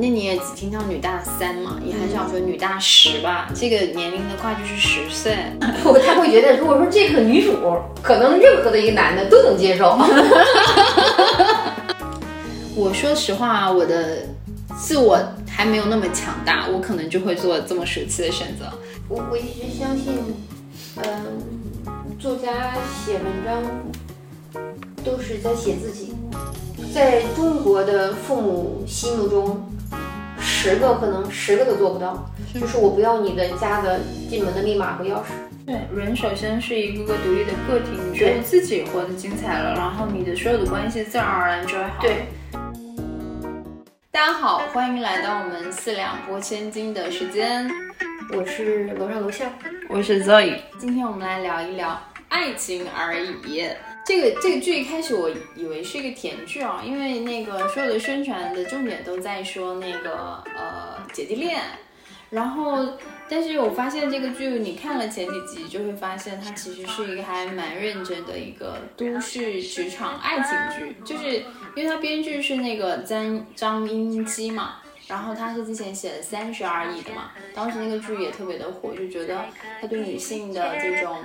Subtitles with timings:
[0.00, 3.50] 那你也只听到女大三嘛，也很少说女大十吧。
[3.54, 5.36] 这个年龄的话就是十岁，
[5.84, 7.54] 不，他会觉得如果说这个女主，
[8.02, 9.90] 可能任何的一个男的都能接受。
[12.74, 14.22] 我说实话，我的
[14.74, 18.72] 自我还没有那么强大，我可能就会做这么舍弃的选择。
[19.06, 19.48] 我我一直
[19.78, 20.14] 相信，
[20.96, 21.04] 嗯，
[22.18, 22.72] 作家
[23.04, 23.62] 写文章
[25.04, 26.14] 都是在写自己。
[26.94, 29.60] 在中国的父母心目中，
[30.62, 35.28] 十个可能十个都做不到，就是我不要你的家的进门的密码和钥匙。
[35.64, 42.02] 对，人首先是一个个独立的个体，你觉得自己活得精彩了，然后你的所有的关系自然而然就会好。
[42.02, 42.26] 对。
[44.10, 47.66] 大家好，欢迎来到我们四两拨千斤的时间，
[48.36, 49.50] 我是楼上楼下，
[49.88, 51.98] 我是 Zoe，今天我们来聊一聊
[52.28, 53.30] 爱情而已。
[54.10, 61.60] 这个这个剧一开始我以为是一个甜剧啊，因为那个所有的宣传的重点都在说那个呃姐弟恋，
[62.30, 62.98] 然后
[63.28, 71.44] 但是我发现这个剧你看了前几集就会发现它其实是一个还蛮认真的一个都市职场爱情剧，就是
[71.76, 79.44] 因为它编剧是那个张张英基嘛，然后他是之前写的《三十而已》的嘛，当时那个剧也特别的火，就觉得
[79.80, 81.16] 他对女性的这种。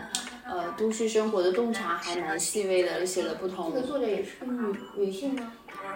[0.48, 3.74] 呃，都市生活的洞察还蛮细微的，写的不同。
[3.74, 5.52] 这个作者也是个女女性吗？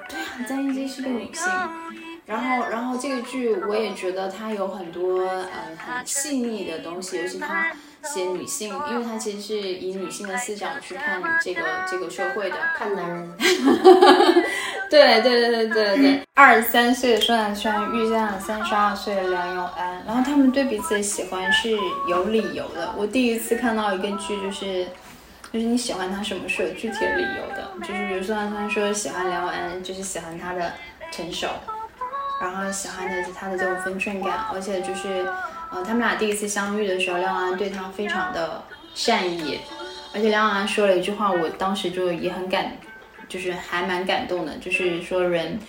[0.08, 1.45] 对啊，张艺兴是个女性。
[2.25, 7.72] 然后，然后这个剧我也觉得它有很多呃很细腻的东西，尤其他
[8.03, 13.36] 写女性，因为他其实是以女性的视角去看这个这个社会的，看男人。
[14.89, 21.77] 对对对对对对，二十三岁的孙楠川遇见了三十二岁的梁永安，然后他们对彼此的喜欢是
[22.08, 22.92] 有理由的。
[22.97, 24.88] 我第一次看到一个剧，就是
[25.53, 30.73] 就是你喜欢他什么是有具体的理由的，就是比如孙楠川说喜欢梁永安，就是喜欢他的
[31.11, 31.47] 成熟，
[32.42, 35.23] 然后喜欢的是他的这种分寸感，而且就是
[35.72, 39.60] 呃他们俩第一次相遇的时候，梁永安对他非常的善意，
[40.14, 42.77] 而且梁永安说了一句话，我当时就也很感。
[43.27, 45.60] 就是还蛮感动的，就是说人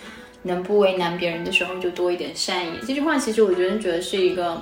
[0.41, 2.71] 能不为难别人的时候，就多一点善意。
[2.87, 4.59] 这句话其实我觉得觉得是一个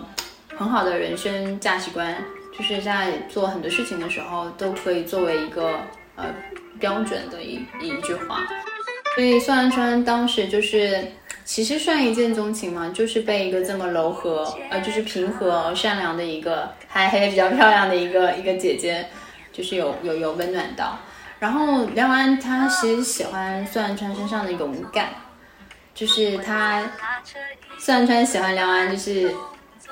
[0.58, 2.14] 很好的人生价值观，
[2.54, 5.80] 就是在做很多事情的时候都可以作为一个
[6.18, 6.26] 呃
[6.78, 8.46] 标准的一一句话。
[9.16, 11.02] 所以宋安川当时就是
[11.52, 19.08] 其实算一见钟情嘛，就是被一个这么柔和呃就是平和善良的一个还还比较漂亮的一个一个姐姐，
[19.52, 21.00] 就是有有有温暖到。
[21.40, 25.10] 然后梁安他其实喜欢孙安川身上的勇敢，
[25.96, 26.84] 就是他
[27.80, 29.34] 孙安川喜欢梁安，就是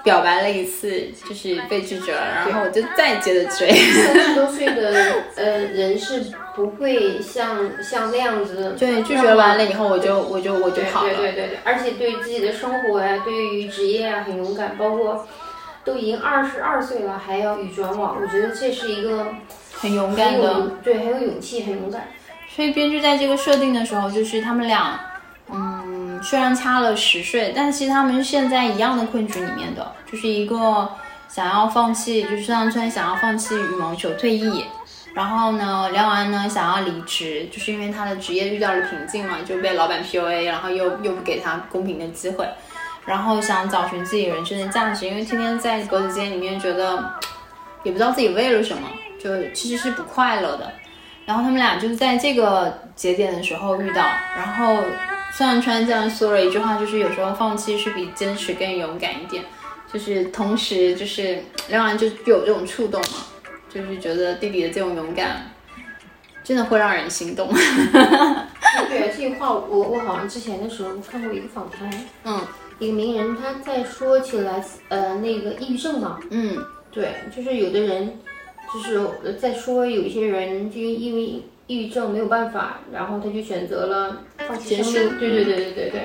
[0.07, 0.89] 表白了一次，
[1.27, 3.69] 就是被拒绝了，然后我就再接着追。
[3.73, 6.23] 三十多岁的呃人是
[6.55, 15.27] 不会像像那样子，对拒绝完了以后我就我就我就好了，对对对对，而且对自己的生活呀，对于职业啊很勇敢，包括
[15.83, 19.27] 都已经二十二岁了还要与转网，我觉得这是一个。
[19.79, 22.07] 很勇敢的，对，很有勇气，很勇敢。
[22.49, 24.99] 所以编剧在这个设定的时候，就是他们俩，
[25.53, 30.89] 嗯，虽然差了十岁，但其实他们是现在一样的困局里面的，就是一个
[31.27, 34.65] 想要放弃，就是孙杨川想要放弃羽毛球退役，
[35.13, 42.47] 然后呢，梁安呢想要离职，就是因为他的职业遇到了瓶颈嘛，就被老板 PUA，然后又又不给他公平的机会，
[43.05, 47.03] 然后想找寻自己人生的价值，因为天天在格子间里面，觉得
[47.83, 48.87] 也不知道自己为了什么。
[49.19, 50.71] 就其实是不快乐的，
[51.25, 54.03] 然后他们俩就是在这个节点的时候遇到，
[54.35, 54.77] 然后
[55.37, 59.43] 孙杨川这样说了一句话，就是有时候放弃是比坚持更勇敢一点，
[59.93, 63.27] 就是同时就是让人就有这种触动嘛，
[63.69, 65.51] 就是觉得弟弟的这种勇敢
[66.43, 67.53] 真的会让人心动。
[67.53, 71.87] 对这句话，我我好像之前的时候看过一个访谈，
[72.23, 72.41] 嗯，
[72.79, 76.57] 一个名人他在说起来，呃，那个抑郁症嘛，嗯，
[76.89, 78.19] 对，就是有的人。
[78.73, 85.19] 就是在说有一些人就因为抑郁症没有办法，然后他就选择了放弃生命。
[85.19, 86.01] 对对对对对对。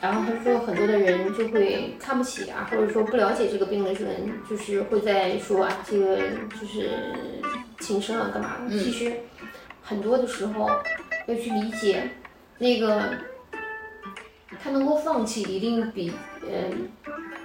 [0.00, 6.18] 然后他说很多的人就会看不起啊，或者说不了解这个病的人，就是会在说啊这个
[6.60, 6.90] 就是
[7.80, 8.78] 轻生啊干嘛的。
[8.78, 9.12] 其实
[9.82, 10.70] 很多的时候
[11.26, 12.10] 要去理解
[12.58, 13.14] 那个
[14.62, 16.88] 他能够放弃，一定比嗯。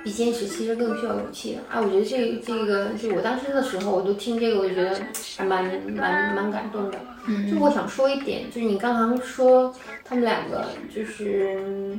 [0.04, 1.82] 比坚持其实更需要勇气的啊！
[1.82, 4.98] 我觉得这这个就我当时的时候，我都听这个，我就觉得
[5.38, 6.98] 还蛮蛮蛮感动的。
[7.28, 9.76] 嗯，就我想说一点，就是你刚刚说
[10.06, 11.98] 他们两个就是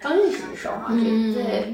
[0.00, 1.64] 刚认识的时候哈，就在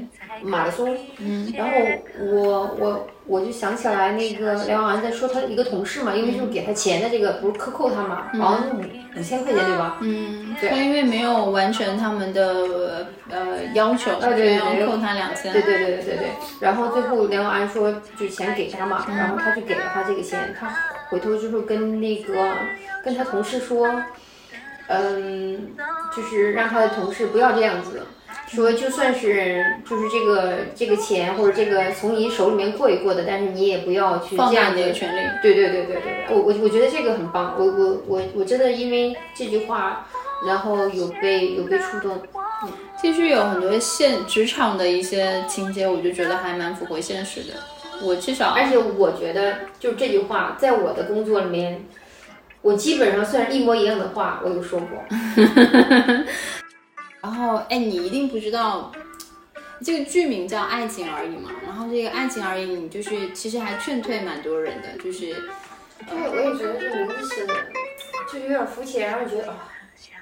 [0.41, 0.97] 马拉松。
[1.19, 1.73] 嗯，然后
[2.19, 8.81] 我我我就想起来那个梁安在说他一个同事嘛，因为就是给他钱的这个不是克扣他嘛，然后五
[9.19, 9.97] 五千块钱对吧？
[10.01, 15.51] 嗯，对，他因为没有完成他们的呃要求，啊对对扣他两千。
[15.51, 16.27] 对对对对对对。
[16.59, 20.71] 然后最后梁永安说就钱给他嘛，然后他就给了他这个钱，他
[21.09, 22.49] 回头之后跟那个
[23.03, 23.89] 跟他同事说，
[24.89, 25.69] 嗯，
[26.15, 28.01] 就是让他的同事不要这样子。
[28.47, 35.29] 说就算是就是这个这个钱或者这个从你手里面过一过的，但是你也不要去这样的权利。
[35.43, 40.07] 对对对对对，我我我觉得这个很棒，我我我我真的因为这句话，
[40.47, 42.19] 然后有被有被触动。
[42.99, 47.53] 其实有很多现职场的一些情节，我就觉得还蛮符合现实的。
[48.01, 51.85] 我至少，而且我觉得就这句话，在我的工作里面，
[52.61, 55.03] 我基本上算是一模一样的话，我有说过。
[57.21, 58.91] 然后，哎，你一定不知道，
[59.83, 61.51] 这个剧名叫《爱情而已》嘛。
[61.65, 65.35] 然后这个《爱情而已》，你就是其实还劝退蛮多人的，就是。
[66.07, 67.53] 对，我也觉得这名字写的
[68.31, 69.69] 就是有点肤浅，然后觉得啊。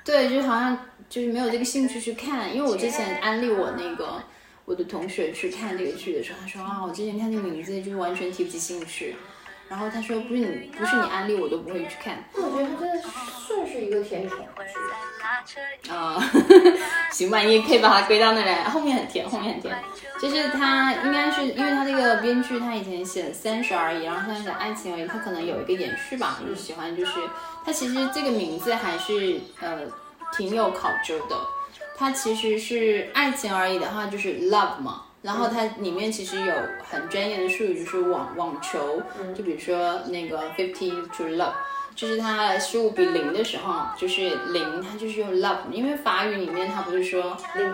[0.03, 0.75] 对，就好像
[1.07, 2.51] 就是没有这个兴趣去看。
[2.53, 4.23] 因为我之前安利我那个
[4.65, 9.15] 我的同学去看这个剧的时候，他说啊，我之前看这个名字就是完全提不起兴趣。
[9.69, 12.23] 然后他说不是你不是你安利我都不会去看。
[12.33, 15.91] 我觉得他真的算是一个甜宠剧。
[15.91, 16.21] 啊，
[17.11, 18.63] 行吧，你也可以把它归到那来。
[18.65, 19.77] 后面很甜，后面很甜。
[20.19, 26.39] 就是他应该是因为他这个编剧他以前写《三十而已》，然后现在写《爱情而已》，他可能有一个延续吧。
[26.47, 27.11] 就喜欢就是
[27.65, 29.81] 他其实这个名字还是呃
[30.35, 31.35] 挺有考究的。
[31.95, 35.03] 他其实是爱情而已的话就是 love 嘛。
[35.27, 36.53] 然后它里面其实有
[36.89, 39.01] 很专业的术语，就是网网球，
[39.35, 41.51] 就比如说那个 fifty to love，
[41.93, 47.73] 就是它十五比零的时候，就是零，它就是用 love，因为法语里面它不是说零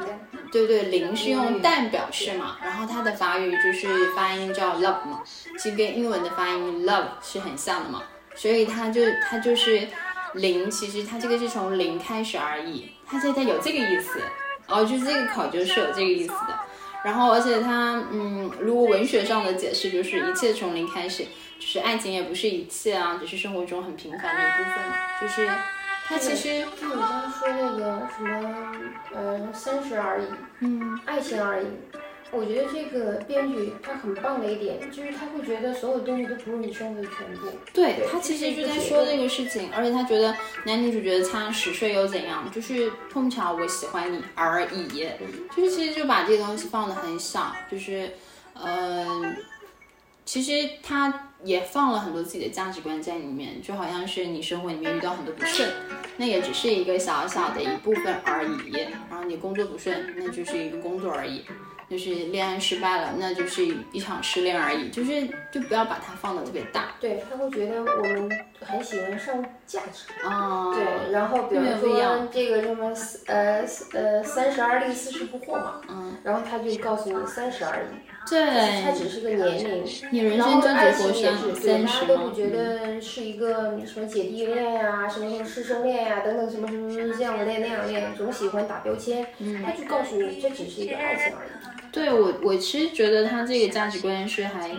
[0.52, 5.22] 对对，零是用蛋表示嘛，然后它的法语就是发音叫 love 嘛，
[5.60, 8.02] 其实跟英文的发音 love 是很像的嘛，
[8.34, 9.88] 所以它就它就是
[10.34, 14.20] 零，其实它这个是从零开始而已，它现在有这个意思，
[14.68, 16.60] 哦，就是这个考究是有这个意思的。
[17.04, 21.24] 然后，而且他，嗯，如果文学上的解释就是一切从零开始，
[21.60, 24.74] 就是爱情也不是一切啊，只是生活中很平凡的一部分。
[25.22, 25.50] 就是
[26.06, 28.76] 他其实就你刚刚说那个什么，
[29.14, 30.26] 呃，三十而已，
[30.60, 31.68] 嗯，爱情而已。
[32.34, 37.48] 我觉得这个编剧他很棒的一点，就是他会觉得所有东西都不是你生活的全部。
[37.72, 40.36] 对他其实就在说这个事情，而且他觉得
[40.66, 42.50] 男女主角差十岁又怎样？
[42.52, 45.08] 就是碰巧我喜欢你而已。
[45.56, 48.12] 就是其实就把这个东西放的很小，就是，
[48.54, 49.36] 嗯，
[50.26, 50.52] 其实
[50.82, 55.70] 他也放了很多自己的价值观在里面，就好像是你生活里面遇到很多不顺，
[56.18, 58.72] 那也只是一个小小的一部分而已。
[59.10, 61.44] 然后你工作不顺，那就是一个工作而已。
[61.94, 64.90] 就是恋爱失败了，那就是一场失恋而已。
[64.90, 66.96] 就是就不要把它放的特别大。
[67.00, 68.32] 对他会觉得我们
[68.62, 70.12] 很喜欢上价值。
[70.28, 70.74] 啊。
[70.74, 72.92] 对，然后比如说这个什么
[73.28, 73.64] 呃
[73.94, 75.82] 呃三十而立，四十不惑嘛。
[75.88, 76.18] 嗯。
[76.24, 78.28] 然后他就告诉你三十而已。
[78.28, 78.82] 对。
[78.82, 79.86] 他只是个年龄。
[80.12, 89.24] 你人生就只活三十，大家都不觉得是一个什么姐弟恋呀，什么什么师生恋呀，等等什么什么这样的恋那样恋，总喜欢打标签。
[89.38, 89.62] 嗯。
[89.64, 91.83] 他就告诉你，这只是一个爱情而已。
[91.94, 94.72] 对我，我其实觉得他这个价值观是还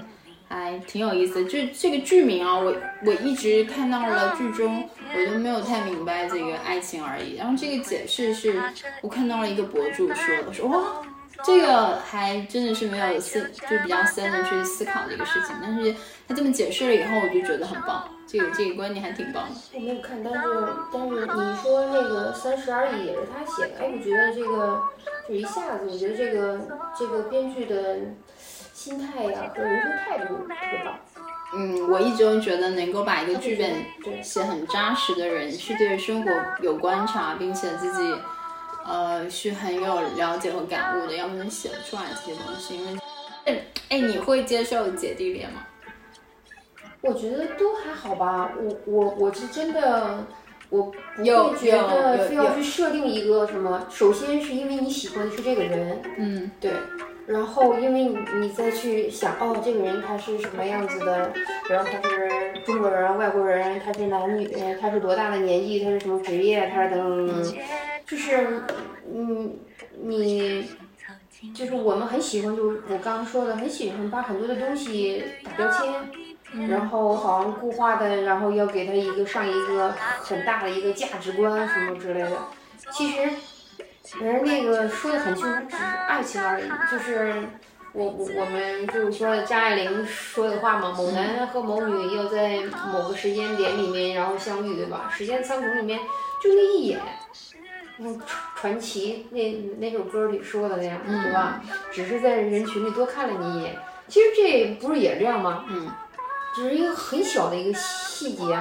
[0.49, 1.45] 还挺有意思。
[1.45, 2.75] 就这个剧名啊，我
[3.07, 7.37] 我一直看到了剧中，我都没有太明白这个爱情而已。
[7.37, 8.61] 然后这个解释是
[9.01, 11.03] 我看到了一个博主说的，说哇，
[11.45, 15.55] 这个还真的是没有思，就比较深的去思考这个事情。
[15.61, 15.95] 但是
[16.27, 18.09] 他这么解释了以后，我就觉得很棒。
[18.27, 19.55] 这个这个观点还挺棒的。
[19.75, 20.41] 我没有看，但是
[20.91, 24.83] 但是你说那个三十而已也是他写的，哎，我觉得这个
[25.29, 26.61] 就一下子，我觉得这个
[26.99, 27.99] 这个编剧的
[28.73, 30.99] 心态呀和人生态度特别棒。
[31.57, 36.31] 嗯，我一直都觉得能够把一个剧本写很扎实的人，是对生活
[36.63, 38.13] 有观察，并且自己
[38.87, 42.77] 呃是很有了解和感悟的，要不能写出来这些东西。
[42.77, 43.01] 因为，
[43.89, 45.67] 哎，你会接受姐弟恋吗？
[47.01, 50.27] 我觉得都还好吧，我我我是真的，
[50.71, 53.87] 我不会觉得非要去设定一个什么。
[53.91, 56.73] 首先是因为你喜欢的是这个人，嗯，对。
[57.27, 61.33] 然后因为你你再去想，哦，这个人他是什么样子的，
[61.71, 64.47] 然后他是中国人、外国人，他是男女，
[64.79, 67.55] 他是多大的年纪，他是什么职业，他是等等，
[68.07, 68.63] 就是，
[69.13, 69.59] 嗯，
[70.03, 70.69] 你
[71.55, 75.93] 就是我们很喜欢，就是我刚刚说的，很喜欢把很多的东西打标签。
[76.69, 82.31] 然后好像固化的，然后要给他一个上一个很大的一个价值观什么之类的。
[82.93, 83.23] 其实，
[84.21, 86.69] 人那个说的很清楚，只是爱情而已。
[86.89, 87.35] 就是
[87.93, 92.61] 我我我们就是说张爱玲说的话嘛，某男和某女要在
[92.93, 95.11] 某个时间点里面然后相遇，对吧？
[95.13, 95.99] 时间仓库里面
[96.41, 97.01] 就那一眼，
[97.99, 98.11] 那
[98.57, 101.63] 传奇那那首歌里说的那样，对吧？
[101.93, 103.77] 只是在人群里多看了你一眼，
[104.09, 105.65] 其实这不是也这样吗？
[105.69, 105.91] 嗯，
[106.55, 108.61] 只是一个很小的一个细节，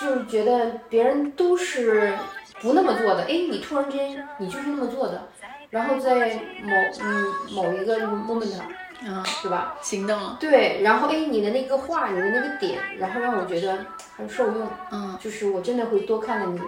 [0.00, 2.12] 就是觉得别人都是
[2.60, 5.28] 不那么做的，哎，你突然间你就是那么做的。
[5.70, 6.72] 然后在某
[7.02, 8.62] 嗯某一个 moment，
[9.04, 9.76] 嗯，对吧？
[9.82, 10.38] 行动了。
[10.40, 13.84] 对，然后哎，你的那个话，你的那个点，然后让我觉得
[14.16, 14.66] 很受用。
[14.90, 16.58] 嗯，就是我真的会多看了你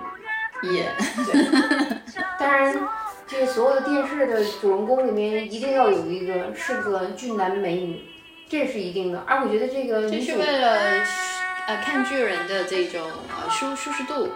[0.63, 0.93] 一眼。
[2.39, 2.89] 当然，
[3.27, 8.03] 这所有的电视的主人公里面，一定要有一个是个俊男美女，
[8.49, 9.23] 这是一定的。
[9.27, 10.79] 而我觉得这个这是为了
[11.67, 14.29] 呃看剧人的这种呃舒舒适度。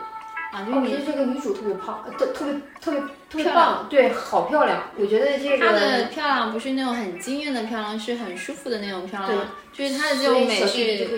[0.52, 4.85] 啊我觉得这个女主特别胖，特特别特别特别棒，对，好漂亮。
[4.97, 9.49] 我觉得这个她的漂亮不是那种很惊艳的漂亮，是很舒服的那种漂亮。
[9.73, 11.09] 就是她的这种美是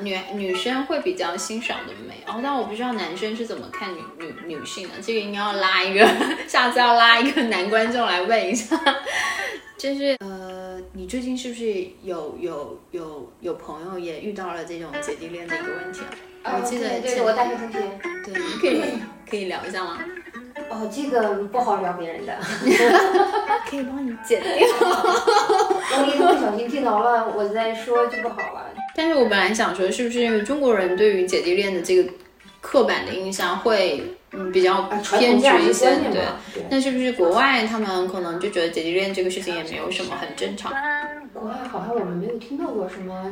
[0.00, 2.22] 女女生会比较欣赏的美。
[2.26, 6.06] 然后，但我不知道男生是怎么看女女女性的，这个应该要拉一个，
[6.46, 8.78] 下次要拉一个男观众来问一下。
[9.78, 16.00] 就是呃，你最近是不是有有有有朋友也遇到了这种姐弟恋的一个问题
[16.42, 16.54] 啊？
[16.56, 17.78] 我记得对我大学同学，
[18.24, 18.82] 对，可以
[19.30, 19.98] 可以聊一下吗？
[20.68, 22.36] 哦，这个不好聊别人的，
[23.70, 24.68] 可以帮你剪掉。
[25.92, 28.66] 万一不小心听到了，我再说就不好了。
[28.98, 32.10] 但是我本来想说，是不是因为中国人对于姐弟恋的这个
[32.60, 34.02] 刻板的印象会？
[34.30, 34.82] 嗯，比较
[35.18, 36.62] 偏执一些，对。
[36.68, 40.70] 那是不是国外他们可能就觉得姐弟恋这个事情也没有什么很正常？
[41.32, 43.24] 国外好像我们没有听到过什么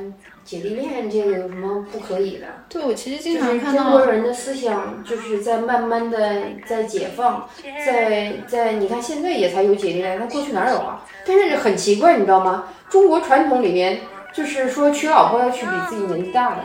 [0.42, 2.46] 姐弟恋这个有什么不可以的。
[2.70, 7.46] 对，我其实经常看到中国人的思想就是在慢慢的在解放，
[7.84, 11.04] 在在你看现在也才有姐弟恋，那过去哪有啊？
[11.26, 12.64] 但是很奇怪，你知道吗？
[12.88, 14.00] 中国传统里面
[14.36, 16.56] 就是说娶老婆要娶比自己年纪大的。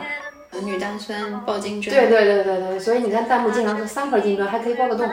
[0.60, 5.08] 女大三抱金砖，对对对对对，所以你看弹幕经常说三块金砖还可以抱个洞。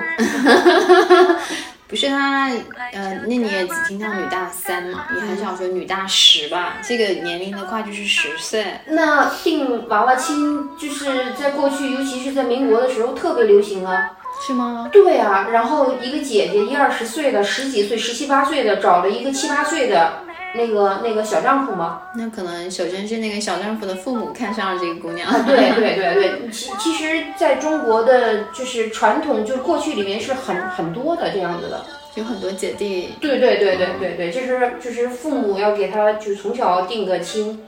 [1.87, 2.49] 不是他，
[2.91, 6.75] 呃，那你也只听到女大三嘛，也很少说女大十吧？
[6.83, 8.65] 这个年龄的跨距是十岁。
[8.87, 14.11] 那订娃娃亲就是在过去，尤其是在民国的时候特别流行啊。
[14.45, 14.89] 是吗？
[14.91, 20.23] 对啊，然后一个姐姐一二十岁的，十几岁、十七八岁的，找了一个七八岁的。
[20.55, 22.01] 那个那个小丈夫吗？
[22.15, 25.31] 那可能首先是那个小丈夫的父母看上了这个姑娘。
[25.45, 33.13] 对对对对，其其实在中国的就是传统，就是过去里面是很很多的这样子的，有很多姐弟。
[33.21, 37.65] 对对对对对对，就是就是父母要给他就从小定个亲，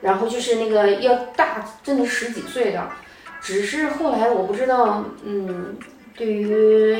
[0.00, 2.88] 然后就是那个要大，真的十几岁的，
[3.40, 5.76] 只是后来我不知道，嗯。
[6.16, 6.98] 对于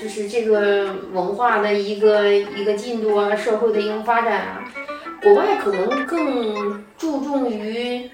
[0.00, 4.64] 就是这个文化的一个一个进度啊，社会的一个发展啊，
[5.22, 8.08] 国外可能更注重于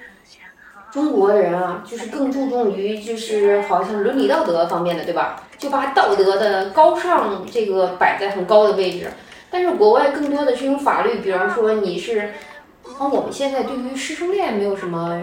[0.90, 5.42] 中国人啊，就是更注重于就是好像伦理道德方面的，对吧？
[5.58, 9.10] 就把道德的高尚这个摆在很高的位置。
[9.50, 12.32] 但是国外更多的是用法律，比方说你是，
[12.98, 15.22] 啊我们现在对于师生恋没有什么。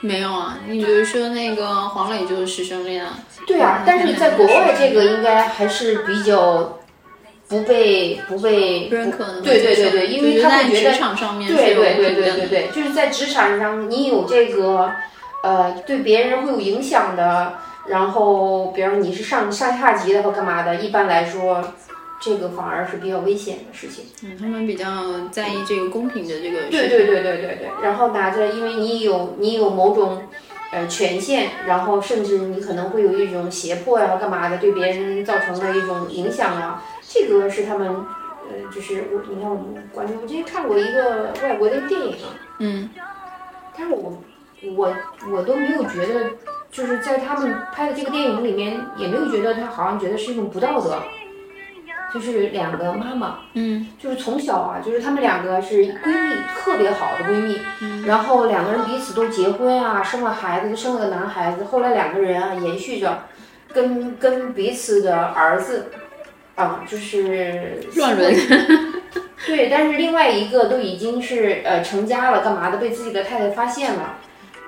[0.00, 3.18] 没有啊，你比如说那个黄磊就是师生恋啊。
[3.46, 6.78] 对啊，但是在国外这个应该还是比较
[7.48, 9.40] 不被不被认可的。
[9.40, 10.92] 对对对对，因为他会觉得
[11.48, 14.92] 对对对对对对，就是在职场上你有这个
[15.42, 17.54] 呃对别人会有影响的，
[17.86, 21.72] 然后比如你是上上下级的或干嘛的，一般来说。
[22.20, 24.06] 这个反而是比较危险的事情。
[24.24, 26.70] 嗯，他们比较在意这个公平的这个。
[26.70, 27.68] 对对对对对对。
[27.82, 30.22] 然后拿着，因为你有你有某种
[30.72, 36.82] 呃权限，然后甚至你可能会有一种胁迫呀，干嘛的，对别人造成的一种影响啊。
[37.02, 42.16] 这个是他们呃，就是我你看我们观众，我之前看过一个外国的电影，
[42.60, 42.90] 嗯，
[43.76, 44.22] 但是我
[44.74, 44.96] 我
[45.30, 46.30] 我都没有觉得，
[46.72, 50.98] 就是在他们拍的这个电影里面，也没有觉得他好像觉得是一种不道德。
[52.14, 61.64] 就是两个妈妈，嗯，就是从小啊，就是她们两个是闺蜜，特别好的闺蜜，嗯，然后两个人彼此都结婚啊，生了孩子，都生了个男孩子。
[61.64, 63.24] 后来两个人啊，延续着
[63.72, 65.90] 跟跟彼此的儿子，
[66.54, 68.34] 啊，就是乱伦，
[69.46, 74.18] 对，但是另外一个都已经是呃成家了，干嘛的，被自己的太太发现了。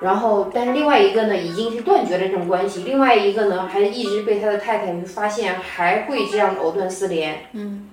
[0.01, 2.83] 然后，但是另外一个呢，已经是断绝了这种关系。
[2.83, 7.49] 另外一个呢，还一直被他的太太发现，还会这样藕断丝连。
[7.51, 7.89] 嗯，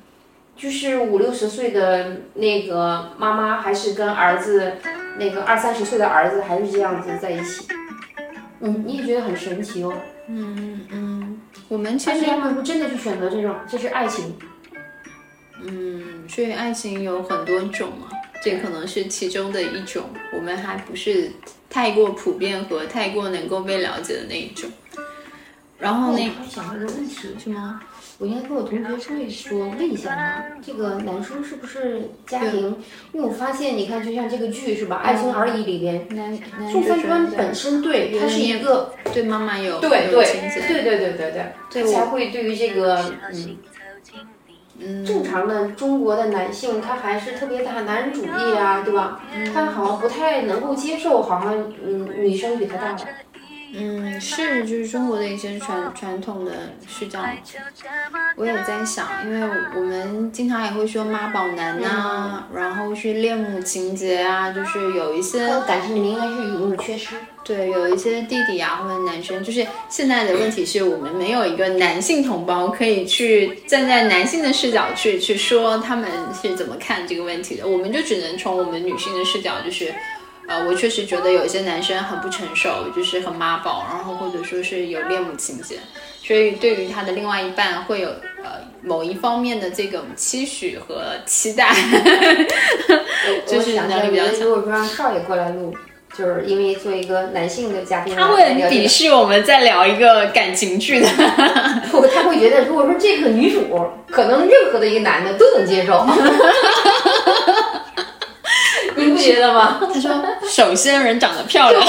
[0.57, 4.75] 就是五六十岁的那个妈妈，还是跟儿子
[5.19, 7.67] 那个二三十岁的儿子，还是这样子在一起。
[8.61, 9.93] 嗯，你也觉得很神奇哦。
[10.29, 14.37] 嗯嗯，我们其实他们不真的去选择这种，这是爱情。
[15.63, 18.09] 嗯，所以爱情有很多种嘛，
[18.43, 20.05] 这可能是其中的一种，
[20.37, 21.31] 我们还不是
[21.69, 24.71] 太过普遍和太过能够被了解的那一种。
[25.79, 27.81] 然后那想了个问题，什么？
[28.19, 32.63] 我应该跟我同学说一说，问一下他，这个男生是不是家庭？
[33.13, 36.09] 因为我发现，你看，就像这个剧是吧，《爱情而已》里边，
[36.73, 41.31] 宋三观本身对他是一个对妈妈有对对对对对对
[41.71, 43.59] 对，他才会对于这个嗯
[45.05, 49.21] 正常的中国的男性，他还是特别大男人主义啊，对吧？
[49.55, 52.97] 他好像不太能够接受，好像嗯女生比他大。
[53.73, 56.53] 嗯，是，就是中国的一些传传统的
[56.87, 57.29] 是这样。
[58.37, 67.17] 我也在想，因为我们经常也会说妈宝男呐，然后是恋母情节啊，就是有一些感情应该是有母缺失。
[67.45, 79.93] 对，有一些弟弟啊或者男生，就是现在的问题是我们没有一个男性同胞可以去站在男性的视角去去说他们是怎么看这个问题的，我们就只能从我们女性的视角，就是。
[80.49, 85.77] 呃，我确实觉得有一些男生很不成熟，就是很妈宝，然后或者说是有恋母情节，
[86.23, 88.09] 所以对于他的另外一半会有
[88.45, 91.75] 呃某一方面的这种期许和期待，
[93.45, 94.47] 就是能力比较强。
[94.47, 95.75] 如果说让少爷过来录，
[96.17, 101.09] 就是因为做一个男性的嘉宾，他会鄙视我们在聊一个感情剧的，
[101.91, 103.67] 不，他会觉得如果说这个女主，
[104.09, 106.07] 可能任何的一个男的都能接受。
[109.17, 109.81] 你不觉得吗？
[109.81, 111.83] 他说：“首先人长得漂亮，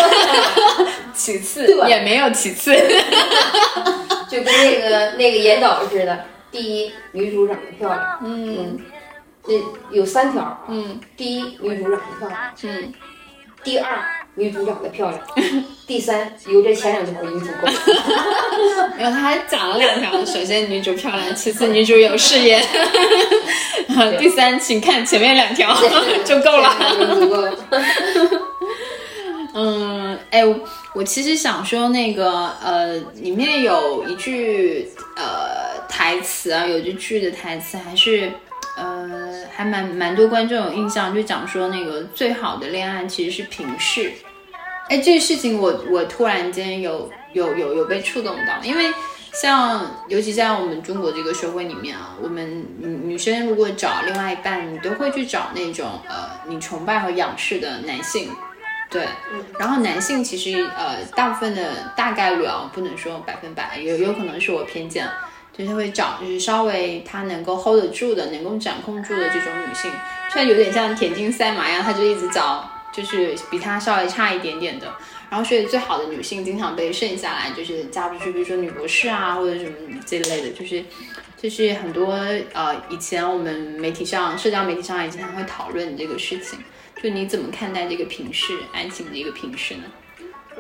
[1.13, 2.74] 其次也没有其次，
[4.29, 6.25] 就跟那个那个严导似的。
[6.50, 8.79] 第一，女主长得漂亮，嗯，
[9.46, 12.93] 这有三条，嗯，第一，女主长得漂亮，嗯，
[13.63, 14.03] 第二，
[14.35, 15.21] 女主长得漂亮，
[15.85, 17.67] 第三，有这前两条已经足够。
[18.97, 22.61] 没有，他还讲了两条：首先女主漂亮，其次女主有事业。”
[24.19, 25.75] 第三，请看前面两条
[26.23, 26.75] 就够了。
[29.53, 30.43] 嗯，哎，
[30.93, 38.31] 我其实想说那个，呃，里面有一句呃台词啊，有句剧的台词还是
[38.77, 44.13] 呃还蛮蛮多观众有印象，就讲说那个最好的恋爱其实是平视。
[44.87, 48.93] 哎，这个事情我我突然间有有有有被触动到，因为。
[49.33, 58.31] 像，尤其在我们中国这个社会里面啊，我们女女生如果找另外一半，你都会去找那种呃你崇拜和仰视的男性，
[58.89, 59.05] 对，
[59.59, 65.07] 然后男性其实呃大部分的大概率啊，不能说百分百，有有可能是我偏见，
[65.58, 69.91] 就是会找就是稍微他能够 hold 得住的，能够掌控住的这种女性，
[70.32, 74.88] 虽然有点像田径赛马一样，他就一直找就是比他稍微差一点点的。
[75.30, 79.74] 然后，所以最好的女性经常被剩下来，就是嫁出去，比如说女博士啊，或者什么
[80.06, 80.82] 这类的，就是，
[81.36, 82.13] 就是很多
[82.54, 86.60] 呃，以前我们媒体上、社交媒体上也经常会讨论这个事情。
[87.04, 89.84] 就你怎么看待这个平视爱情的一个平视呢？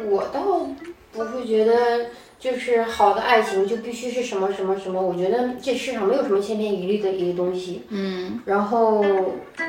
[0.05, 0.67] 我倒
[1.13, 2.07] 不会觉得。
[2.39, 5.01] 就是好的爱情就必须是什么什么什么？
[5.01, 7.81] 我觉得这世上没有什么千篇一律的一个东西。
[7.89, 8.39] 嗯。
[8.45, 9.03] 然后，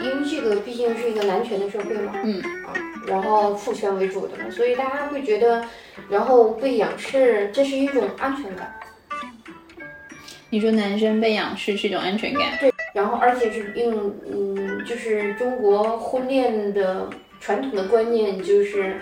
[0.03, 2.13] 因为这个毕竟是一个男权的社会嘛。
[2.23, 2.41] 嗯。
[2.67, 2.75] 啊，
[3.07, 5.65] 然后父权为主的嘛，所以大家会觉得，
[6.11, 8.75] 然后被仰视，这是一种安全感。
[10.51, 12.59] 你说男生被仰视是一种安全感？
[12.61, 12.71] 对。
[12.93, 17.09] 然后，而且是用嗯，就是中国婚恋的
[17.41, 18.97] 传统的观念就是。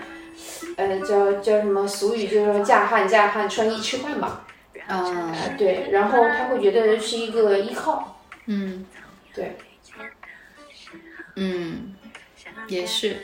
[0.75, 4.45] 呃，叫叫什么俗语，就是说嫁汉嫁汉穿衣吃饭吧。
[4.87, 8.21] 啊，对，然后他会觉得是一个依靠。
[8.45, 8.85] 嗯，
[9.33, 9.57] 对。
[11.35, 11.93] 嗯，
[12.67, 13.17] 也是。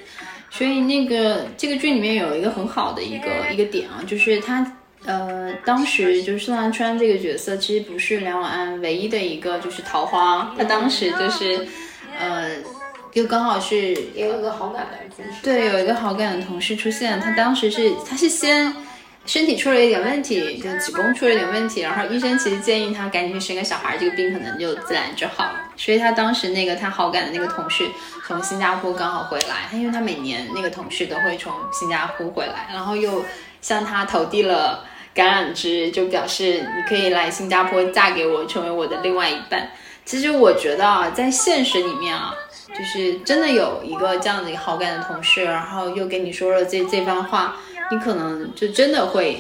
[0.50, 11.68] 所以那个这个剧里面有一个很好的一个一个点啊，就是他呃，当时就是宋南川这个角色其实不是梁永安唯一的一个就是桃花，他当时就是
[12.20, 12.58] 呃。
[13.14, 17.20] 就刚好是也有个好感的同事，对，有一个好感的同事出现。
[17.20, 18.76] 他当时是，他是先
[19.26, 25.60] 身体出了一点问题，就子宫出了一点问题，然后医生其实建议他赶紧去生个小孩，这个病可能就自然就好了。
[25.78, 27.88] 所以他当时那个他好感的那个同事
[28.26, 33.24] 从新加坡刚好回来，他因为他每年那个同事都会从新加坡回来，然后又
[33.62, 39.70] 向他投递了橄榄枝，就表示你可以来新加坡嫁给我，成为我的另外一半。
[40.04, 42.34] 其实我觉得啊，在现实里面啊。
[42.70, 47.58] 就是真的有一个这样的一个好感的同事，然后又跟你说了这这番话，
[47.92, 49.38] 你可能就真的会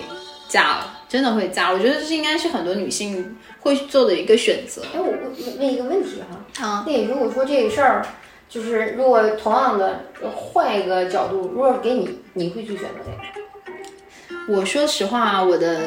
[0.47, 1.71] 嫁了，真的会嫁。
[1.71, 4.81] 我觉得这应该是很多女性会做的一个选择。
[4.93, 8.05] 哎，我问问一个问题哈，啊，那如果说这个事儿，
[8.49, 10.01] 就是如果同样的
[10.35, 14.53] 换一个角度，如果给你，你会去选择哪个？
[14.53, 15.81] 我说实话，我的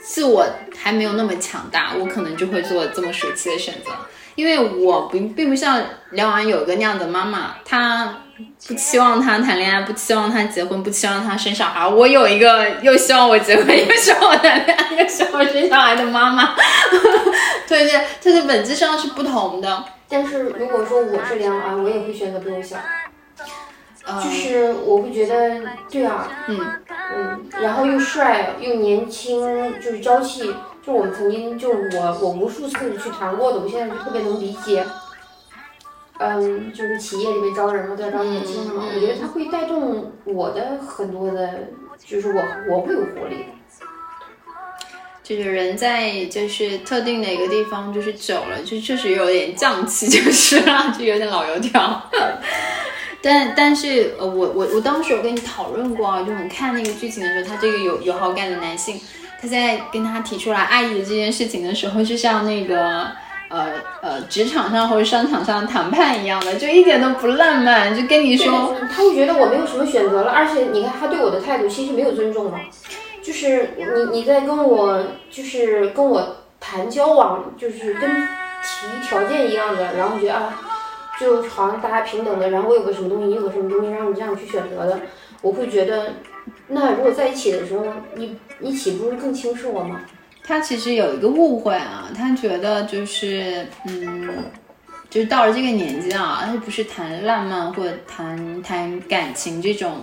[0.00, 3.90] 自我还没有那么强大，我可能就会做这么暑期的选择。
[4.38, 8.18] 因为我不并不像梁婉有个那样的妈妈，她
[8.68, 11.84] 不期望她谈恋爱，不期望她结婚，不期望她生小孩。
[11.88, 16.54] 我有一个又希望我结婚， 又希望我谈恋爱，又希望我生小孩的妈妈。
[17.66, 19.84] 对 对，她的本质上是不同的。
[20.08, 22.76] 但是如果说我是梁婉，我也会选择不用小。
[24.22, 26.60] 就是我会觉得，对啊，嗯
[27.14, 30.54] 嗯，然后又帅又年轻，就是朝气。
[30.88, 34.82] 就我们曾经，就我我无数次去谈过的，我现在就特别能理解。
[36.18, 38.84] 嗯，就是企业里面招人嘛，都要招年轻的嘛。
[38.94, 41.68] 我觉得他会带动我的很多的，
[42.02, 43.44] 就是我我会有活力。
[45.22, 52.02] 就是人在就是特定的一个地方就是久了，就确实有点胀气， 就是了，就有点老油条。
[53.20, 58.98] 但但是呃，我我我当时有跟你讨论过啊，就我们看那个剧情的时候，他这个有有好感的男性。
[59.40, 63.06] 他在跟他提出来爱意这件事情的时候，就像那个
[63.48, 63.70] 呃
[64.02, 72.58] 呃职场上或者商场上谈判一样的，就一点都不浪漫，就跟你说，他会觉得我没有什么选择了，而且你看他对我的态度其实没有尊重嘛，
[73.22, 80.60] 就是你你在跟我就是跟我谈交往，就是跟提条件一样的，然后觉得啊，
[81.20, 84.98] 就好像大家平等的，然后我有个什么东西，你有个什么东西，让你这样去选择的，
[85.42, 86.14] 我会觉得。
[86.68, 87.84] 那如果在一起的时候，
[88.14, 90.00] 你你岂不是更轻视我吗？
[90.42, 94.44] 他其实有一个误会啊，他觉得就是，嗯，
[95.10, 100.02] 就是到了这个年纪啊，他不是谈浪漫或者谈谈感情这种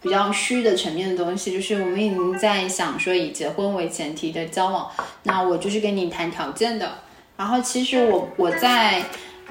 [0.00, 4.88] 比较虚的层面的东西，就是我们已经在想说以结婚为前提的交往，
[5.24, 6.88] 那我就是跟你谈条件的。
[7.36, 9.02] 然后其实我我在，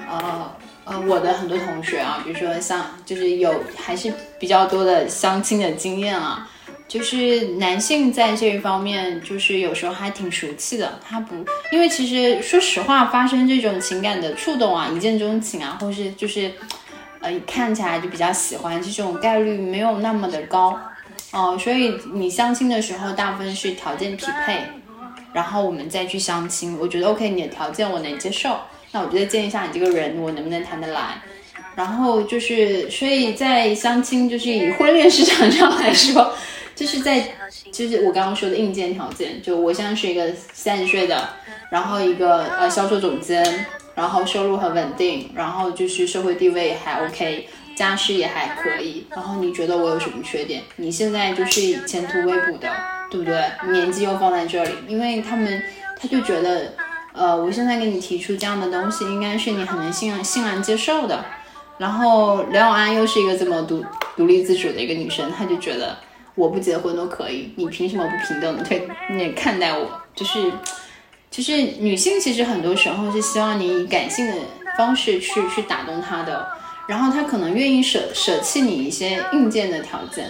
[0.08, 0.50] 呃。
[0.90, 6.50] 呃，我的很多同学啊，比如说像就是有还是比较多的相亲的经验啊，
[6.88, 11.36] 就是男性在这一方面就是有时候还挺俗气的，他不，
[11.70, 16.50] 因为其实说实话，发生这种情感的触动啊，一见钟情啊，或是就是
[17.20, 20.76] 呃看起来就比较喜欢这种概率没有那么的高，
[21.30, 24.58] 哦，所以你相亲的时候大部分是条件匹配，
[25.32, 28.58] 然后我们再去相亲，我觉得 OK，你的条件我能接受。
[28.92, 31.20] 那我就得见一下你这个人，我能不能谈得来？
[31.76, 36.34] 然后就是，所以在相亲，就是以婚恋市场上来说，
[36.74, 37.24] 就是在，
[37.72, 41.28] 就是我刚刚说的硬件条件，就我现在是一个三十岁的，
[41.70, 49.06] 然后一个呃销售总监，然后收入很稳定，然后就是社会地位还 OK，家世也还可以。
[49.10, 50.62] 然后你觉得我有什么缺点？
[50.76, 52.68] 你现在就是前途未卜的，
[53.10, 53.42] 对不对？
[53.70, 55.62] 年纪又放在这里，因为他们
[55.96, 56.74] 他就觉得。
[57.12, 61.24] 呃，我现在给你提出这样的东西，应该是你很能欣然欣然接受的。
[61.76, 63.84] 然后梁永安又是一个这么独
[64.16, 65.96] 独立自主的一个女生，她就觉得
[66.34, 69.90] 我不结婚都可以，你凭什么不平等的对你看待我？
[70.14, 70.52] 就是，
[71.30, 74.34] 就是女性其实很多时候是希望你以感性的
[74.76, 76.46] 方式去去打动她的，
[76.86, 80.28] 然后她可能愿意舍舍弃你一些硬件的条件。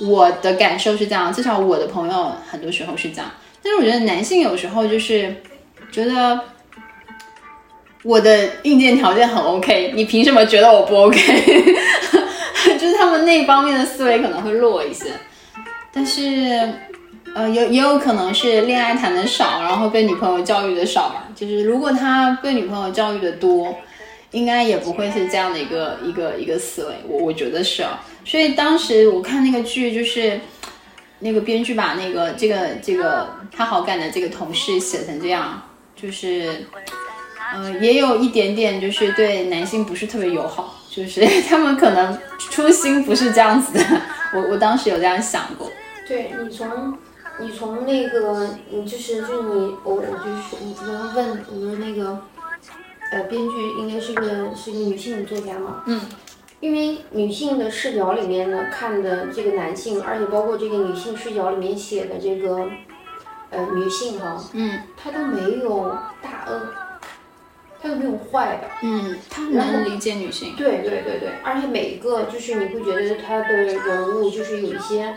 [0.00, 3.30] 我的感受是这样，至少我的朋友很多时候是这样。
[3.62, 5.36] 但是我觉得男性有时候就是。
[5.90, 6.40] 觉得
[8.02, 11.18] 我的硬件条件很 OK，你凭什么觉得我不 OK？
[12.78, 15.12] 就是他们那方面的思维可能会弱一些，
[15.92, 16.72] 但是
[17.34, 21.28] 呃，有也有可能是恋爱谈的少，然后被女朋友教育的少吧。
[21.34, 23.74] 就是如果他被女朋友教育的多，
[24.30, 26.94] 应该也不会是这样的一个一个一个思维。
[27.06, 28.02] 我我觉得是啊。
[28.24, 30.40] 所以当时我看那个剧，就是
[31.18, 35.62] 那个编剧把那个这个这个他好感的这个同事写成这样。
[36.00, 36.64] 就是，
[37.54, 43.84] 嗯，也有一点点，就是对男性不是特别友好，就是 他们可能初心不是这样子的。
[44.34, 45.70] 我我当时有这样想过。
[46.08, 46.96] 对你从
[47.40, 52.18] 你从那个，你就是就是你我我就是你刚刚问我们那个，
[53.12, 55.82] 呃，编剧应该是个是个女性作家嘛？
[55.86, 56.00] 嗯。
[56.60, 62.68] 因为女性的视角里面呢，看的这个男性，而且包括这个女性视角里面写的这个。
[63.50, 66.60] 呃，女性哈，嗯，她都没有大恶，
[67.82, 75.14] 她都没有坏的，嗯，她能理解女性，对对对对，而且每一个就是你会觉得她的人物就是有一些，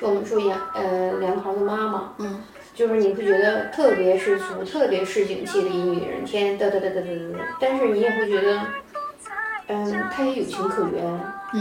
[0.00, 2.40] 就我们说杨呃梁桃的妈妈，嗯，
[2.74, 8.60] 就是你会觉得特别世俗、特别市井气的一女人，天嘚嘚嘚嘚嘚嘚，但是你也会觉得，
[9.68, 11.04] 嗯，她也有情可原，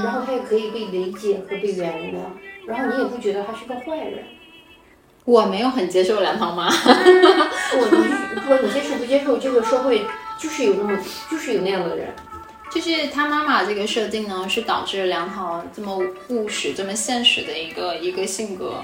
[0.03, 2.19] 然后她也可以被理解和被原谅，
[2.65, 4.23] 然后你也不觉得她是个坏人。
[5.25, 10.05] 我没有很接受梁涛妈，我你不管你接受不接受，这个社会
[10.37, 10.97] 就是有那么
[11.31, 12.13] 就是有那样的人，
[12.69, 18.83] 就是他妈妈这个设定呢，是导致梁涛这么务实、这么现实的一个一个性格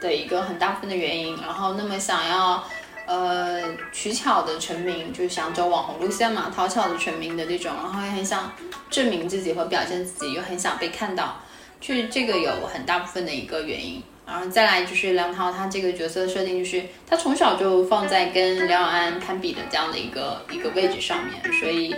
[0.00, 1.36] 的一个很大部分的原因。
[1.42, 2.64] 然后那么想要
[3.06, 3.60] 呃
[3.92, 8.50] 取巧的成名，就是想走网红路线嘛，讨巧的成名的这种，然后也很想
[8.88, 11.42] 证明自己和表现自己，又很想被看到，
[11.78, 14.02] 就是这个有很大部分的一个原因。
[14.26, 21.94] 然后再来就是梁涛他这个角色设定，就是他从小就放在跟梁永安攀比的这样的一个一个位置上面，所以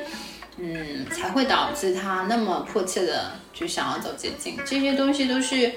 [0.59, 4.59] 嗯才会导致他那么迫切的就想要走捷径。
[4.65, 5.73] 这些东西都是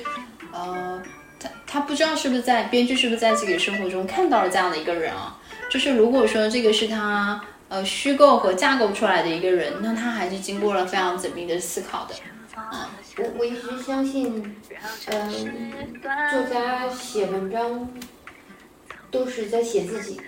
[0.51, 1.01] 呃
[1.39, 5.37] 他他不知道是不是在编剧是不是在自己生活中看到了这样的一个人啊？
[5.69, 12.15] 就是如果说这个是他呃虚构和架构出来的一个人，那他还是经过了非常缜密的思考的。
[12.71, 14.55] 嗯，我我一直相信，
[15.07, 17.89] 嗯，作家写文章
[19.11, 20.19] 都是在写自己，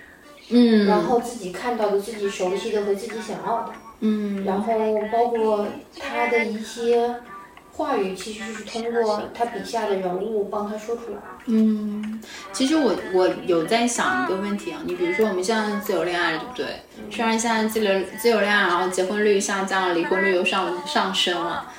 [0.50, 4.74] 嗯，然后自己看到的、自己熟悉的和自己想要的，嗯，然后
[5.12, 5.68] 包括
[6.00, 7.16] 他的一些
[7.74, 11.20] 话语，其实就是通过他笔下的人物帮他说出来。
[11.46, 16.66] 嗯，其实我我有在想一个问题啊，你比如说我们现在自由恋爱，对不对？
[17.10, 21.72] 虽然现在自由自由恋爱，然后结婚率下降了，离婚率又上上升了。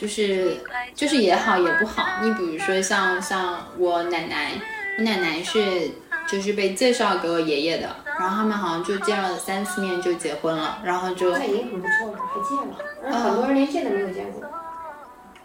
[0.00, 0.56] 就是
[0.94, 4.52] 就是也好也不好，你比如说像像我奶奶，
[4.96, 5.90] 我奶奶是
[6.26, 14.42] 就是被介绍给我爷爷的，然后他们好像就见了三次面就结婚了，然后就那已经很不错了，还见了，那很多人连见都没有见过。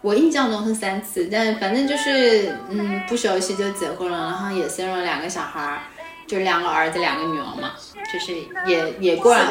[0.00, 5.78] 我印象中是三次，但反正就是嗯不熟悉就结婚了，然后也生了两个小孩儿，
[6.26, 7.72] 就两个儿子两个女儿嘛，
[8.12, 8.32] 就是
[8.66, 9.48] 也也过了，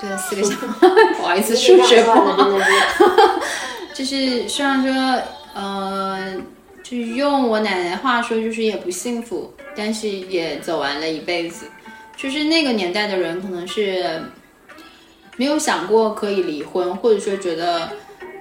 [0.00, 2.36] 对四个小孩， 不好意思数学不好。
[3.94, 5.22] 就是虽然说，
[5.54, 6.34] 呃，
[6.82, 11.66] 就是用我奶奶话说，就是也不幸福，但是也走完了一辈子。
[12.16, 14.20] 就是那个年代的人，可能是
[15.36, 17.88] 没有想过可以离婚，或者说觉得，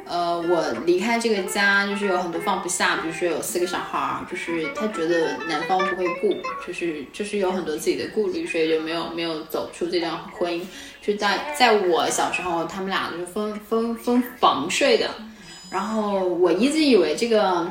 [0.06, 6.36] 呃，我离开这个家，就是有很多放不下，比如说有四个小孩，就是他觉得男方不会顾，
[6.66, 10.62] 就是就是有很多自己的顾虑，所以就没有没有走出这段婚姻。
[11.00, 15.08] 就在在我小时候，他们俩就是分分分房睡的。
[15.74, 17.68] 然后我一直以为这个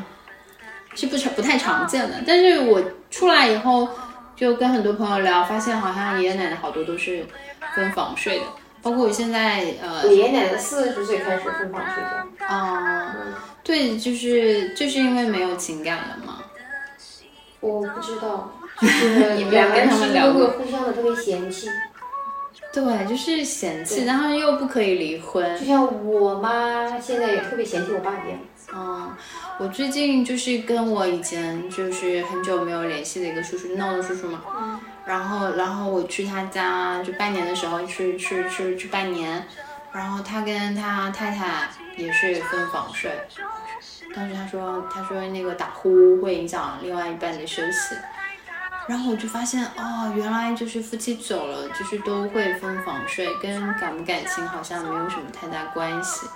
[0.94, 3.88] 是不常不太常见的，但是我出来以后
[4.34, 7.24] 就跟很多朋友聊，发现好像爷爷奶奶好多都是
[7.76, 8.46] 分房睡的，
[8.82, 12.44] 包括我现在呃，爷爷奶奶四十岁开始分房睡觉。
[12.44, 13.14] 啊，
[13.62, 16.42] 对，就是就是因为没有情感了嘛。
[17.60, 21.68] 我不知道， 就是两个人是不是会互相的特别嫌弃？
[22.72, 25.58] 对，就是嫌弃，然后又不可以离婚。
[25.58, 28.38] 就像我妈现在也特别嫌弃我爸一样。
[28.74, 29.14] 嗯，
[29.58, 34.40] 我最近就是跟我以前就是很久没有联系的一个叔叔，闹的叔叔嘛。
[34.58, 34.80] 嗯。
[35.04, 39.44] 然后，然后我去他家就拜年的时候去去去去拜年，
[39.92, 43.10] 然后他跟他太太也是分房睡，
[44.14, 47.94] 当时他说他说那个打呼会影响另外一半的休息。
[48.88, 56.26] 然后我就发现，哦，原来就是夫妻久了，就是都会分房睡，跟感不感情好像没有什么太大关系。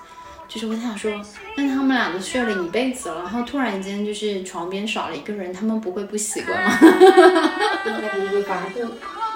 [0.47, 1.11] 就是我想说，
[1.57, 6.79] 那他们俩都睡了一辈子了，然后突然间就是床边少了一个人，他们不会不习惯吗？
[7.85, 8.89] 应该不会，反而更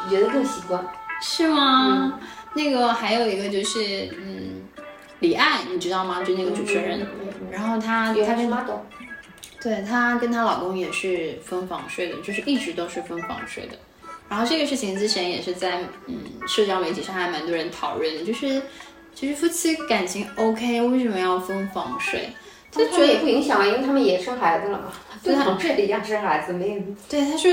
[0.08, 0.86] 觉得更习惯。
[1.20, 2.20] 是吗？
[2.54, 4.62] 那个还有一个就是，嗯，
[5.18, 6.22] 李艾，你知道吗？
[6.22, 7.04] 就那个主持人，
[7.50, 8.48] 然后他他跟。
[9.62, 13.78] 对她跟她老公也是分房睡的，就是一直都是分房睡的。
[14.28, 18.62] 然后这个事情之前也是在嗯社交媒体上还蛮多人讨论的，就是
[19.12, 22.30] 其实夫妻感情 OK，为什么要分房睡？
[22.70, 26.80] 就觉得也不影响啊，因为他们也生孩子了嘛，分房睡一样生孩子没有。
[27.08, 27.50] 对他说，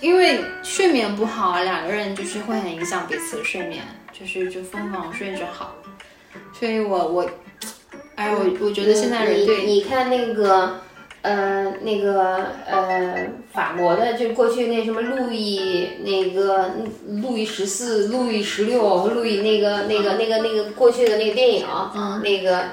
[0.00, 5.74] 因为睡眠不好，两个人就是会很影响彼此的睡眠，就是就分房睡就好。
[6.56, 7.30] 所以我我，
[8.14, 10.80] 哎我我觉得现在人对，你看那个。
[11.22, 16.70] 呃，那个呃，法国的，就过去那什么路易，那个
[17.22, 22.64] 路易十四、路易十六、路易那个那个那个那个过去的那个电影，嗯，那个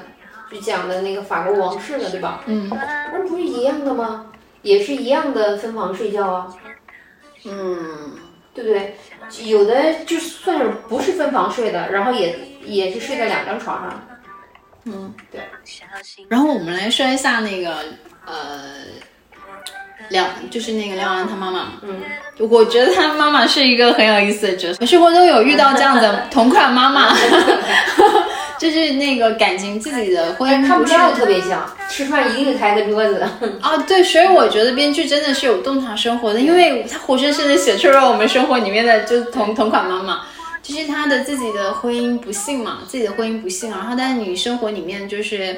[0.51, 2.43] 就讲的那个法国王室的，对吧？
[2.47, 4.31] 嗯，那不是一样的吗？
[4.63, 6.47] 也是一样的分房睡觉啊，
[7.45, 8.13] 嗯，
[8.55, 8.95] 对不对？
[9.45, 12.35] 有的就算是不是分房睡的，然后也
[12.65, 14.07] 也是睡在两张床上，
[14.85, 15.41] 嗯，对。
[16.27, 17.75] 然后我们来说一下那个。
[18.29, 18.75] 呃，
[20.09, 22.01] 梁就是那个梁安他妈妈，嗯，
[22.47, 27.15] 我觉得他妈妈是一个很有意思的角色，生活中有遇到这样的 同款妈妈，
[28.59, 33.19] 就是那个感情自己的婚姻，他们家特别像，吃饭一定开个桌子。
[33.61, 40.21] 啊，对，所以我觉得编剧真的是有洞察生活的，因为他活生生的写出了我们生活里面的就是同同款妈妈，
[40.61, 45.55] 就是他的自己的婚姻不幸嘛，自己的婚姻不幸，然后但是你生活里面就是。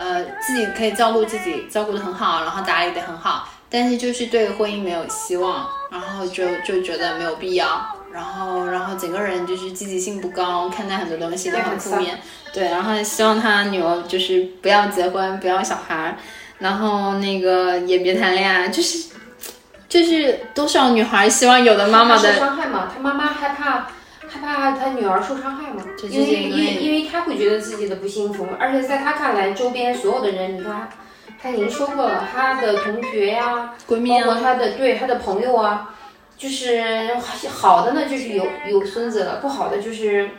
[0.00, 12.18] 呃，自己可以照顾自己，照顾得很好，然后打理得很好，但是就是对婚姻没有希望，然后就就觉得没有必要，然后然后整个人就是积极性不高，看待很多东西都很负面。
[12.50, 16.16] 对，然后希望他女儿就是不要结婚，不要小孩，
[16.58, 19.10] 然后那个也别谈恋爱，就是
[19.86, 23.86] 就是多少女孩希望有的妈妈的伤害嘛，他妈妈害怕
[24.30, 30.88] 害怕他女儿受伤害嘛，因为因为因为他会觉得自己的不幸福，而且在他看来，周边所有的人，你看
[31.42, 35.94] 他已经说过了，他的同学呀，闺蜜啊，包括他的对他的朋友啊，
[36.38, 37.10] 就是
[37.50, 40.30] 好的呢，就是有有孙子了，不好的就是。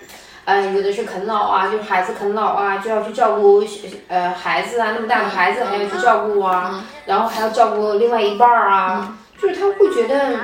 [0.44, 3.64] 嗯，有的是啃老啊，就是孩子啃老啊，就要去照顾
[4.08, 10.40] 呃孩子啊，那么大的孩子还要去照顾啊，然后还要照顾另外一半儿啊，就是他会觉得，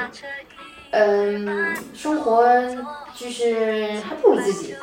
[0.91, 2.45] 嗯，生活
[3.15, 4.75] 就是还不如自己，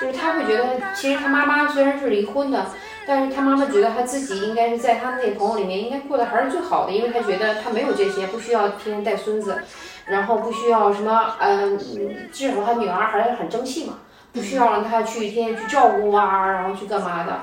[0.00, 2.66] 就是他会觉得，其实他妈妈虽然是离婚的，
[3.06, 9.62] 但是他妈妈觉得他自己应该是在他那些朋友里面应该过得还是最好的，因为他觉得他没有这些，不需要天天带孙子，
[10.06, 11.78] 然后不需要什么，嗯，
[12.32, 13.98] 至少他女儿还是很争气嘛。
[14.34, 17.38] 不需要让他去天天去照顾啊，然后去干嘛的，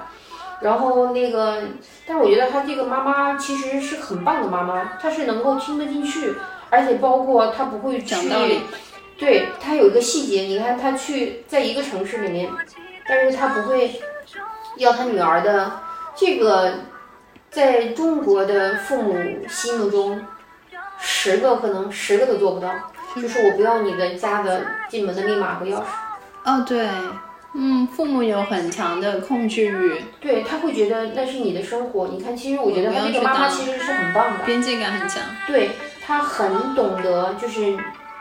[0.61, 1.61] 然后那个，
[2.07, 6.33] 但是我觉得他这个妈妈其实是很棒的妈妈，她是能够听得进去，
[6.69, 8.15] 而且包括他不会去，
[9.17, 12.49] 对他有一个细节，你看他去在一个城市里面，
[13.07, 13.99] 但是他不会
[14.77, 15.79] 要他女儿的
[16.15, 16.73] 这个，
[17.49, 19.13] 在中国的父母
[19.47, 20.21] 心目中，
[20.99, 22.69] 十个可能十个都做不到，
[23.15, 25.83] 就是我不要你的家的进门的密码和钥匙。
[26.45, 26.87] 哦，对，
[27.53, 32.07] 嗯，父母有很强的控制欲，对他会觉得那是你的生活。
[32.07, 35.21] 你看，其实我觉得他这个妈妈其实是很棒的，边界感很强。
[35.45, 35.71] 对
[36.09, 37.77] 他很懂得，就是，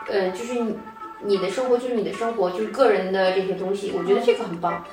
[0.07, 0.63] 呃，就是
[1.23, 4.85] 你的生活就是你的生活，就是个人的这些东西，我觉得这个很棒。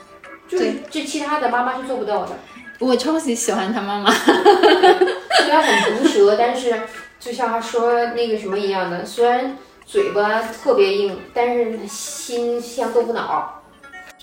[0.48, 2.30] 就是这其他的妈妈是做不到的。
[2.78, 4.10] 我超级喜欢他妈妈，
[5.44, 6.80] 虽然很毒舌，但是
[7.20, 9.58] 就像他说那个什么一样的，虽然。
[9.88, 13.62] 嘴巴特别硬，但是心像豆腐脑。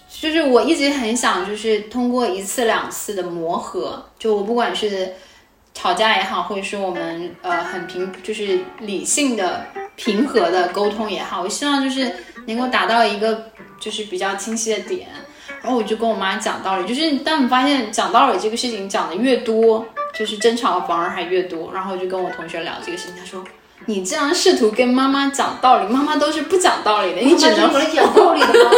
[0.09, 5.13] 就是我一直很想，就是通过一次两次的磨合，就我不管是
[5.73, 12.11] 吵架也好，或者是我们呃很平，就是理性的平和的沟通也好，我希望就是
[12.47, 15.07] 能够达到一个就是比较清晰的点。
[15.61, 21.71] 然后我就跟我妈讲道理，就是当你发现讲道理这个事情讲的越多，就是争吵反而还越多。
[21.73, 23.43] 然后我就跟我同学聊这个事情，他说。
[23.85, 27.73] 你这样试图跟妈妈讲道理，妈妈都是不讲道理的，你只能讲
[28.13, 28.71] 道理的吗？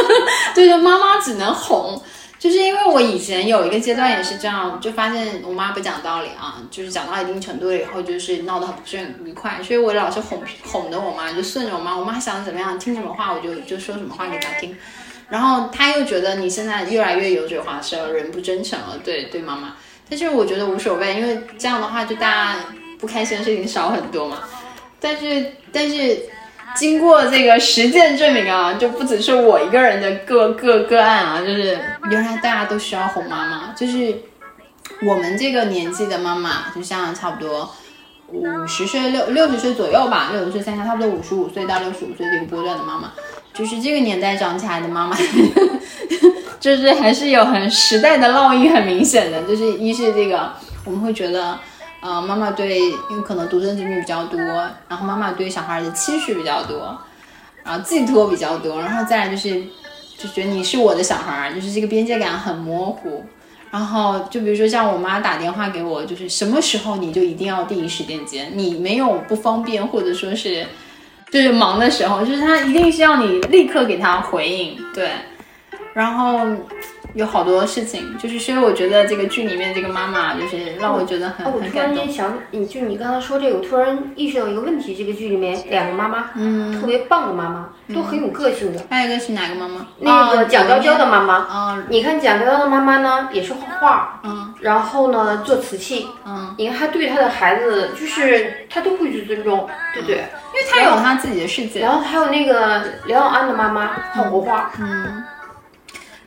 [0.55, 2.01] 对 对，妈妈只能哄。
[2.45, 14.77] 就是因为我以前有一个阶段也是这样，就发现我妈不讲道理啊，就是讲到一定程度了以后，就是闹得很不是很愉快，所以我老是哄哄的我妈，就顺着我妈，我妈想怎么样，听什么话我就就说什么话给她听。
[15.27, 19.75] 然后她又觉得你现在越来越油嘴滑舌，人不真诚了，对对妈妈。
[20.07, 22.59] 但是我觉得无所谓，因为这样的话就大家
[22.99, 24.43] 不开心的事情少很多嘛。
[24.99, 26.19] 但是，但是，
[26.75, 31.79] 经过这个实践证明啊，就不只是我一个人的个个个案啊，就是
[32.11, 34.15] 原来大家都需要哄妈妈，就是
[35.07, 37.73] 我们这个年纪的妈妈，就像差不多
[38.27, 43.11] 五十岁六六十岁左右吧，六十岁三下，差不多五十五岁到六十五岁这个波段的妈妈，
[43.53, 45.17] 就是这个年代长起来的妈妈，
[46.59, 50.51] 就是还是有很时代的烙印很明显的，就是一是这个
[50.83, 51.57] 我们会觉得。
[52.05, 52.77] 呃，妈妈对，
[53.09, 54.39] 因为可能独生子女比较多，
[54.87, 56.95] 然后妈妈对小孩的期许比较多，
[57.63, 59.59] 然后寄托比较多，然后再来就是，
[60.15, 63.25] 就觉得你是我的小孩，就是这个边界感很模糊。
[63.71, 70.63] 然后就比如说像我妈打电话给我，就是什么时候你就一定要第一时间接，你没有不方便或者说是
[71.31, 75.09] 就是忙的时候，就是他一定是要你立刻给他回应，对，
[75.95, 76.45] 然后。
[77.15, 82.07] 有好多事情，就是所以我觉得这个剧里面这个妈妈就是让我觉得很很感动。
[82.11, 88.81] 想，你就你刚才说这个，我突然意识到一个问题：这个剧里面两个妈妈，嗯，特别棒的妈妈，都很有个性的。
[88.89, 89.87] 还有一个是哪个妈妈？
[89.99, 91.35] 那个蒋娇娇的妈妈。
[91.35, 100.17] 啊，你看蒋娇娇的妈妈呢，也是画画，嗯，然后呢做瓷器，嗯，你看她对她的孩子，就是她都会去尊重，对不对？
[100.17, 101.79] 因为她有她自己的世界。
[101.79, 105.23] 然后还有那个梁永安的妈妈，画国画，嗯。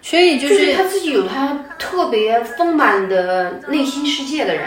[0.09, 4.65] 所以就是他自己有他特别丰满的内心世界的人。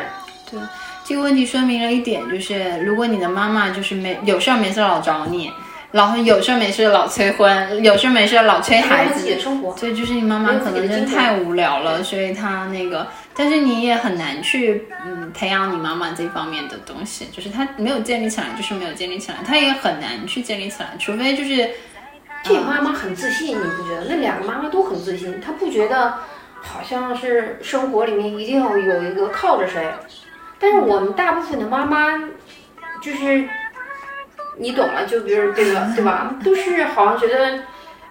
[0.51, 0.60] 对
[1.04, 5.51] 这个问题说明了一点，就是如果你的妈妈就是没有事没事老找你，
[5.89, 9.36] 然后有事没事老催婚，有事没事老催孩子，
[9.76, 21.68] 所以就是你妈妈可能真的太无聊了，所以她那个，但是你也很难去嗯培养你妈妈这方面的东西，就是她没有建立起来，就是没有建立起来，她也很难去建立起来，除非就是。
[22.44, 24.06] 这妈妈很自信，你不觉得？
[24.10, 26.16] 那两个妈妈都很自信，她不觉得
[26.62, 29.88] 好像是生活里面一定要有一个靠着谁。
[30.60, 32.20] 但是我们大部分的妈妈，
[33.02, 33.48] 就是
[34.58, 36.36] 你懂了，就比如这个，对吧？
[36.44, 37.64] 都是好像觉得，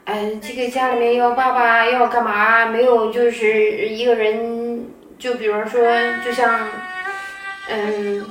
[0.04, 2.66] 哎，这个家里面要爸爸要干嘛？
[2.66, 4.84] 没有，就是一个人，
[5.18, 5.80] 就比如说，
[6.24, 6.68] 就像，
[7.68, 8.24] 嗯，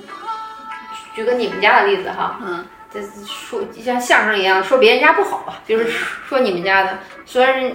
[1.13, 5.85] 举个你们家的例子哈，嗯，这说就像相声一样，说别人家不好吧，就是
[6.27, 7.71] 说你们家的，虽然。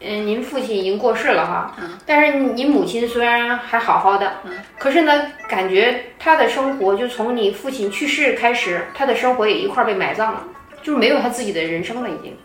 [0.00, 10.44] 嗯，您父亲已经过世了哈，嗯，但是您母亲虽然还好好的，嗯，可是呢，感觉她的生活就从你父亲去世开始，她的生活也一块被埋葬了，
[10.84, 12.36] 就是没有她自己的人生了已经。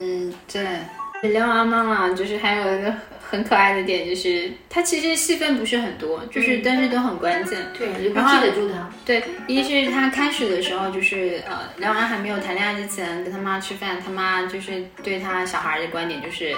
[0.00, 1.30] 嗯，对。
[1.30, 2.92] 梁娃妈妈就是还有一个
[3.34, 7.58] 很可爱的点，就是他其实戏份不是很多，就是但是都很关键。
[7.76, 8.88] 对，然后记得住他。
[9.04, 16.54] 对，一是他开始的时候就是呃，梁安还没有谈恋爱之前跟他妈吃饭，他妈就是对他小孩的观点就是。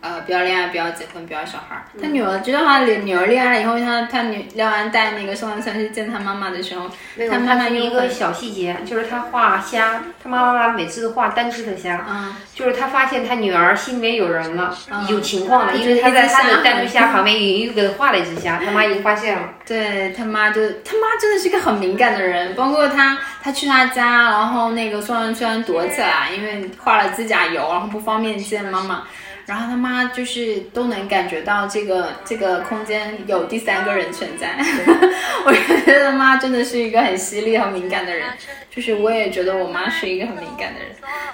[0.00, 1.84] 呃，不要恋爱，不要结婚，不要小孩。
[2.00, 6.88] 他女儿知道他女儿恋爱了以后，他他女廖安带那个宋万川去见他妈妈的时候，
[7.30, 14.76] 他妈妈有一个小细节，就是他画虾，他妈妈每次都画单只的虾，嗯，就是他发现他女儿心里面有人了，
[15.08, 19.48] 有情况了，因为他在他的单只虾旁边隐约给他画了一只虾，他妈 已经发现了。
[19.66, 29.02] 对他妈就他妈真的是个很敏感的人，包括他他去他家，然后那个宋万川躲起来，因为画了指甲油，然后不方便见妈妈。
[29.48, 34.54] 然后他妈就是都能感觉到这个这个空间有第三个人存在，
[35.46, 38.28] 我觉得他妈真的是一个很犀利、很敏感的人。
[38.70, 40.90] 就是我也觉得我妈是一个很敏感的人，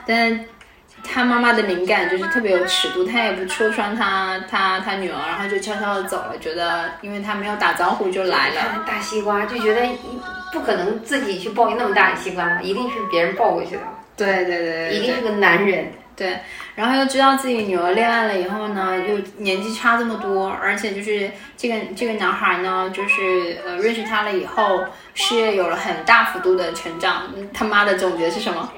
[0.07, 0.45] 但
[1.03, 6.39] 他妈妈的敏感就是特别有尺度，他也不戳穿他他他女儿，然后就悄悄的走了。
[6.41, 9.83] 觉得因为他没有打招呼就来了，大西瓜就觉得
[10.53, 13.83] 不可能自己去抱一那么大的西瓜嘛，一定是别人抱过去的。
[14.17, 15.93] 对对对，一定是个男人。
[16.17, 16.39] 对，
[16.77, 24.85] 然后又知道自己女儿恋爱了以后呢，又年纪差这么多，而且就是这个这个男孩呢，就是呃认识他了以后，
[25.15, 27.25] 事业有了很大幅度的成长。
[27.53, 28.73] 他妈的总结是什么？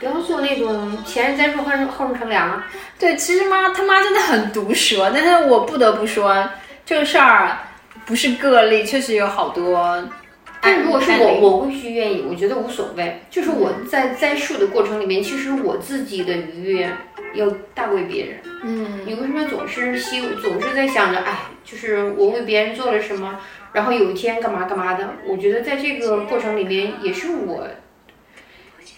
[0.00, 2.60] 不要做那种前人栽树后人后人乘凉。
[2.98, 6.44] 对，其实妈他妈真的很毒舌，但是我不得不说，
[6.84, 7.56] 这个事儿
[8.04, 10.02] 不是个例，确实有好多。
[10.62, 13.20] 但如果是我，我会去愿意，我觉得无所谓。
[13.28, 16.88] 就是我在栽树的过程里面，其实我自己的愉悦
[17.34, 18.36] 要大过于别人。
[18.62, 23.40] 嗯，你为什么总是希总是在想着，哎，就是我为别人做了什么，
[23.72, 25.16] 然后有一天干嘛干嘛的？
[25.26, 27.66] 我觉得在这个过程里面，也是我，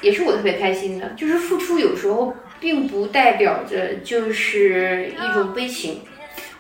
[0.02, 1.14] 也是我特别开心的。
[1.16, 6.02] 就是付出有时候并不代表着就是一种悲情。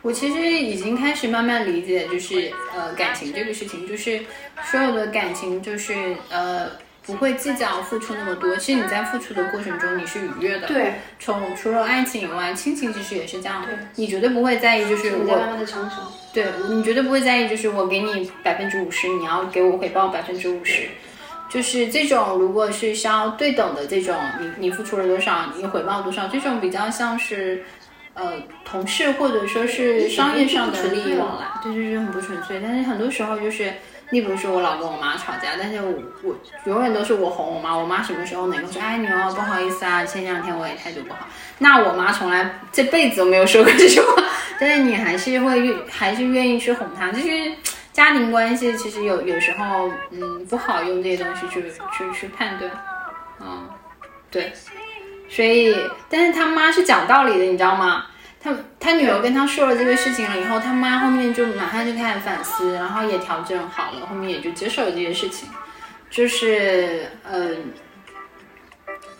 [0.00, 4.20] 我其实已经开始慢慢理解，就是呃感情这个事情，就是
[4.62, 6.66] 所有的感情就是呃
[7.04, 8.56] 不会计较付出那么多。
[8.56, 10.66] 其实你在付出的过程中你是愉悦的。
[10.66, 10.94] 对。
[11.18, 13.64] 从除了爱情以外，亲情其实也是这样。
[13.64, 13.74] 对。
[13.96, 15.36] 你绝对不会在意，就是我。
[15.36, 15.96] 慢慢的成熟。
[16.32, 20.88] 对，你绝对不会在意，就是我给你百分之五十，你要给我回报百分之五十。
[21.48, 27.64] 就是这种，如果是需要对等的这种，你你付出了多少，你回报多少，这种比较像是。
[28.16, 28.34] 呃，
[28.64, 32.60] 同事或者说是商业上的利益往来，对，就是很不纯粹。
[32.62, 33.74] 但是很多时候就是，
[34.10, 35.92] 你比如说我老跟我妈吵架，但是我
[36.22, 36.36] 我
[36.66, 41.26] 永远都是我哄我妈，我妈什么时候能够说，哎，女儿不好意思啊，前两天我也态度不好。
[41.58, 44.22] 那我妈从来这辈子都没有说过这句话，
[44.58, 47.10] 但是你还是会愿，还是愿意去哄她。
[47.10, 47.28] 就是
[47.92, 52.70] 家庭关系其实有有时候，嗯，不好用这些东西去去去判断，
[53.40, 53.68] 嗯，
[54.30, 54.52] 对。
[55.26, 55.74] 所以，
[56.08, 58.04] 但是他妈是讲道理的，你知道吗？
[58.44, 65.48] 他他女儿跟他说了这个事情了以后，他妈后面就马上就开始反思，然后也调整好了，后面也就接受了这件事情。
[66.10, 67.72] 就是，嗯，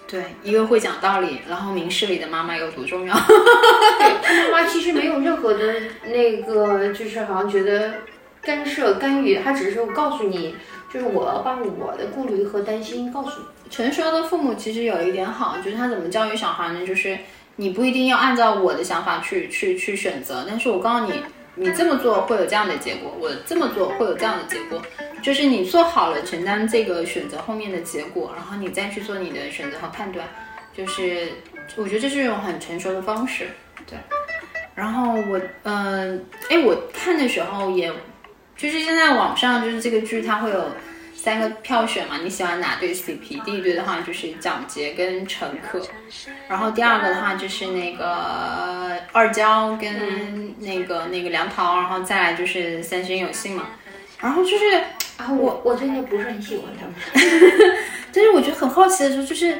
[0.06, 3.14] 对，一个会讲道理，然后明事理的妈妈有多重要？
[3.14, 7.94] 对，他妈妈其实没有任何的那个，就是好像觉得
[8.42, 10.54] 干涉干预，他只是告诉你，
[10.92, 13.46] 就是我要把我的顾虑和担心告诉你。
[13.70, 16.86] 成熟的父母其实有一点好，就是他怎么教育小孩呢？
[16.86, 17.18] 就是
[17.56, 21.22] 你不一定要按照我的想法去去去选择，但是我告诉你，
[21.54, 24.82] 你这么做会有这样的结果，我这么做会有这样的结果，
[25.22, 30.28] 就是你做好了承担这个选择后面的结果，然后你再去做你的选择和判断，
[30.76, 31.28] 就是
[31.76, 33.48] 我觉得这是一种很成熟的方式，
[33.86, 33.98] 对。
[34.74, 37.92] 然后我，嗯，哎，我看的时候也，
[38.56, 40.68] 就是现在网上就是这个剧它会有。
[41.24, 43.42] 三个票选嘛，你喜欢哪对 CP？
[43.44, 45.80] 第一对的话就是蒋捷跟陈可，
[46.46, 53.68] 然后第二个的话就是那个二娇跟那个那个梁桃，然后再来就是三生有幸嘛。
[54.20, 54.74] 然后就是
[55.16, 56.94] 啊，我我真的不是很喜欢他们，
[58.12, 59.58] 但是我觉得很好奇的时候，就是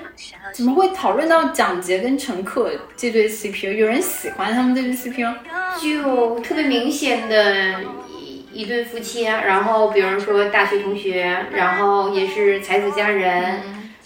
[0.53, 3.73] 怎么会讨论到蒋捷跟陈可这对 CP？
[3.73, 5.39] 有人喜欢他们这对 CP 吗？
[5.81, 7.81] 就特别明显的。
[8.55, 13.61] 一对夫妻，然后比如说大学同学，然后也是才子佳人，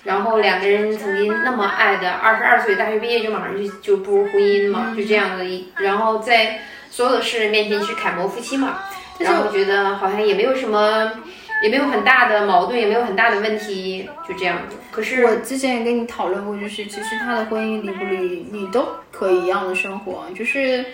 [0.05, 6.59] 然后两个人曾经那么爱的，二十二岁大学毕业就马上就就步入婚姻嘛，就这样的一，然后在
[6.91, 8.79] 所有的世人面前去楷模夫妻嘛，
[9.19, 11.13] 但是我觉得好像也没有什么。
[11.61, 14.77] 也没有很大的矛盾，也没有很大的问题，就这样子。
[14.93, 20.85] 可是我之前也跟你讨论过，就是其实他的婚姻离不离，你都可以一样的生活，就是，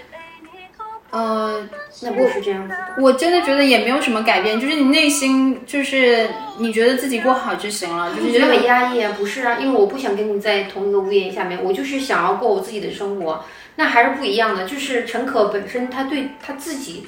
[1.14, 1.68] 呃，
[2.02, 2.94] 那不是这样子的。
[2.98, 9.14] 我真的觉得也没有什么改变，就是你内心就是你觉得自己过好就行了，就是觉得很压抑啊？
[9.16, 13.44] 不是啊，因为我不想跟你在同一个屋檐下面，我就是想要过我自己的生活，
[13.76, 14.64] 那还是不一样的。
[14.66, 17.06] 就是陈可本身他对他自己。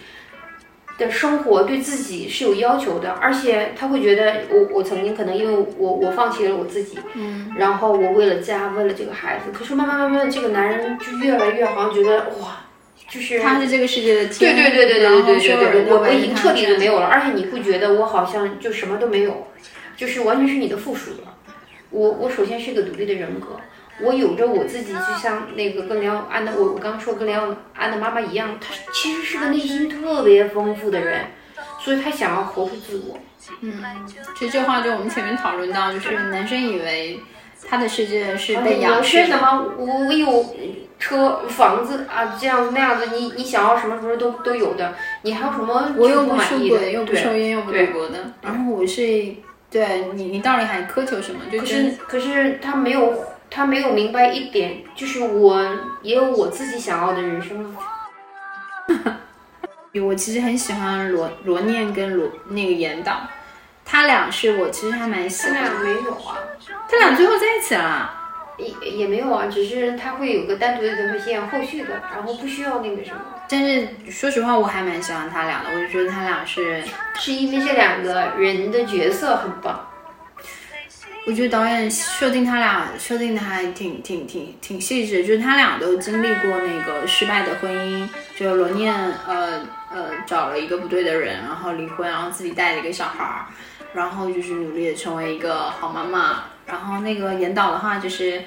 [0.99, 12.65] 的生活对自己是有要求的，而且他会觉得我我曾经可能因为我我放弃了我自己，嗯，然后我为了家为了这个孩子，可是慢慢慢慢这个男人就越来越好像觉得哇，
[13.09, 19.49] 就是他是这个世界的天，对对对对对对对对对，我我已经彻底的没有了，而且你不觉得我好像就什么都没有，
[19.97, 21.35] 就是完全是你的附属了。
[21.91, 23.61] 我我首先是一个独立的人格。
[23.99, 31.25] 我有着我自己，就像那个跟梁安的我我刚刚说跟梁安的妈妈一样，她其实是个内心特别丰富的人，
[31.81, 33.19] 所以她想要活出自我。
[33.63, 33.83] 嗯，
[34.39, 37.19] 其实这话就我们前面讨论到，就是男生以为
[37.69, 39.65] 他的世界是被养缺什么？
[39.79, 40.55] 我有
[40.99, 48.33] 车房子啊，这样那样子，你你想要什么什么都都有的，你还有什么我又不出轨，又不抽烟，又不赌博的。
[48.43, 49.03] 然后我是
[49.71, 51.41] 对你，你到底还苛求什么？
[51.51, 53.15] 就是可是他没有。
[53.49, 55.65] 他没有明白一点，就是我
[56.03, 59.21] 也有我自己想要的人生啊。
[60.05, 63.21] 我其实很喜欢罗罗念跟罗那个严导，
[63.87, 65.55] 他俩是我其实还蛮喜欢。
[65.55, 66.37] 他俩没有啊，
[66.91, 68.13] 他俩最后在一起了？
[68.59, 73.21] 也也没有啊，只是他会有个单独的这条线，后续的，然后不需要那个什么。
[73.49, 76.83] 但是说实话，我还蛮喜欢他俩的，我就觉得他俩是
[77.21, 79.89] 是因为这两个人的角色很棒。
[81.27, 88.95] 我觉得导演设定他俩设定的还挺挺挺挺细致，就是他俩都经历过那个失败的婚姻，就罗念
[89.27, 89.61] 呃
[89.93, 93.45] 呃找了一个不对的人，然后离婚，然后自己带了一个小孩儿，
[93.97, 96.45] 然后就是努力的成为一个好妈妈。
[96.67, 98.45] 然后那个严导的话就是，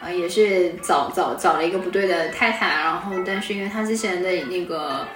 [0.00, 5.06] 呃也是找找找了一个不对的太太，然后但是因为他之前的那个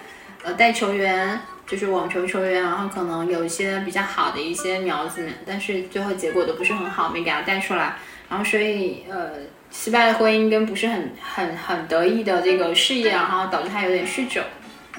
[0.44, 1.40] 呃带球员。
[1.64, 7.96] 就是网球球员，然后可能有一些比较好的一些苗子们，但是最后结果都不是很好，没给他带出来。
[8.28, 9.30] 然后所以呃，
[9.70, 14.42] 失败的婚姻跟不是很很很得意的这个事业，然后导致他有点酗酒。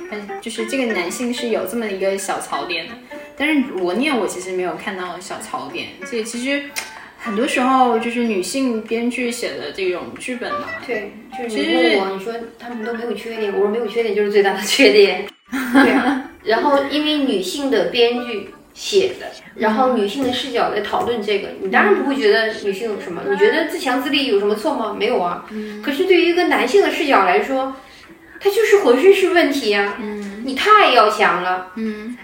[0.09, 2.93] 但就是这个男性是有这么一个小槽点的，
[3.37, 5.87] 但是罗念我其实没有看到小槽点。
[6.05, 6.63] 所以其实
[7.17, 10.67] 很多时候就是女性编剧写的这种剧本嘛。
[10.85, 15.25] 对，就是你问我，你说他们都没有缺点，我说没有缺点就是最大的缺点。
[15.73, 16.29] 对啊。
[16.43, 23.21] 然后，因为女性的编剧写的，然后女性的视角在讨论这个，你当然不会觉得女性有什么？
[23.29, 24.93] 你觉得自强自立有什么错吗？
[24.97, 25.45] 没有啊。
[25.81, 27.73] 可是对于一个男性的视角来说，
[28.41, 29.95] 他就是浑身是问题呀。
[30.01, 30.43] 嗯。
[30.45, 31.71] 你太要强了。
[31.75, 32.17] 嗯。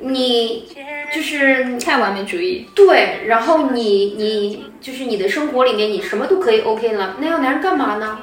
[0.00, 0.68] 你
[1.14, 2.68] 就是太完美主义。
[2.74, 3.26] 对。
[3.26, 8.18] 然后你你就是你的生活里面你什么都可以 OK 了，那要男人干嘛呢？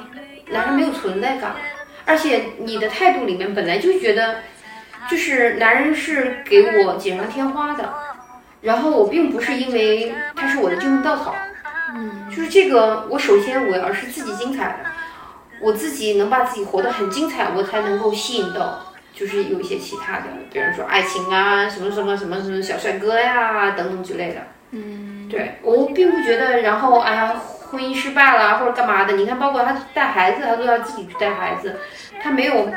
[0.50, 1.54] 男人没有存在感，
[2.04, 4.36] 而且你的态度里面本来就觉得。
[5.08, 7.94] 就是男人是给我锦上添花的，
[8.60, 11.32] 然后我并不是因为他是我的救命稻草，
[11.94, 14.90] 嗯，就是这个，我首先我要是自己精彩的，
[15.60, 24.42] 我自己能把自己活得很精彩，我才能够吸引到，就是有一些其他的，比如说爱情啊，什么什么什么什么小帅哥呀等等之类的，
[24.72, 27.34] 嗯，对我并不觉得，然后哎呀
[27.70, 31.76] 婚姻失败了或者干嘛的，你看包括他带孩子，他都要自己去带孩子，
[32.22, 32.68] 他没有。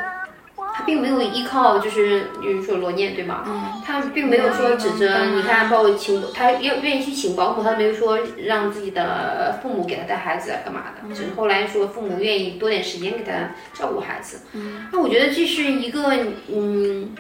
[0.80, 3.44] 他并没有依靠，就是比如说罗念，对吗？
[3.46, 14.44] 嗯，他并没有说指着你看，包括请他要愿意去请保姆，他没有说让自己的父母给他带孩子干嘛的，只是后来说父母愿意多点时间给他照顾孩子。
[14.54, 16.16] 嗯，那我觉得这是一个，
[16.48, 17.14] 嗯，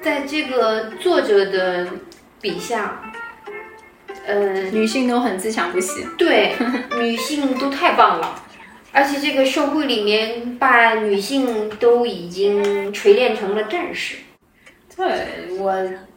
[0.00, 1.88] 在这个作者的
[2.40, 3.10] 笔下，
[4.24, 6.06] 呃，女性都很自强不息。
[6.16, 6.54] 对，
[7.00, 8.44] 女性都太棒了。
[8.92, 14.16] 而且这个社会里面，把女性都已经锤炼成了战士。
[14.96, 15.06] 对
[15.58, 15.72] 我，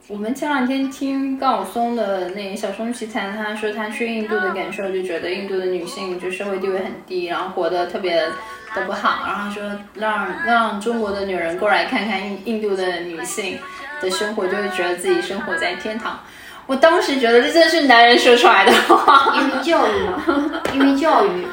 [0.08, 9.28] 我们前两天听高晓松的那小松奇谈，他说他去印度的感受，就觉得印度的女性就社会地位很低，然后活得特别的不好。
[9.28, 9.64] 然后说
[9.94, 13.60] 让让中国的女人过来看看印印度的女性
[14.02, 16.20] 的生活，就会觉得自己生活在天堂。
[16.66, 21.46] 我当时觉得这真的是男人说出来的话，因为教育嘛，因为教育。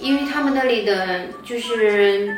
[0.00, 2.28] 因为他们那里的就是，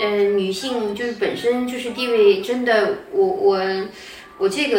[0.00, 3.60] 嗯，女性就是本身就是地位真的，我我
[4.38, 4.78] 我这个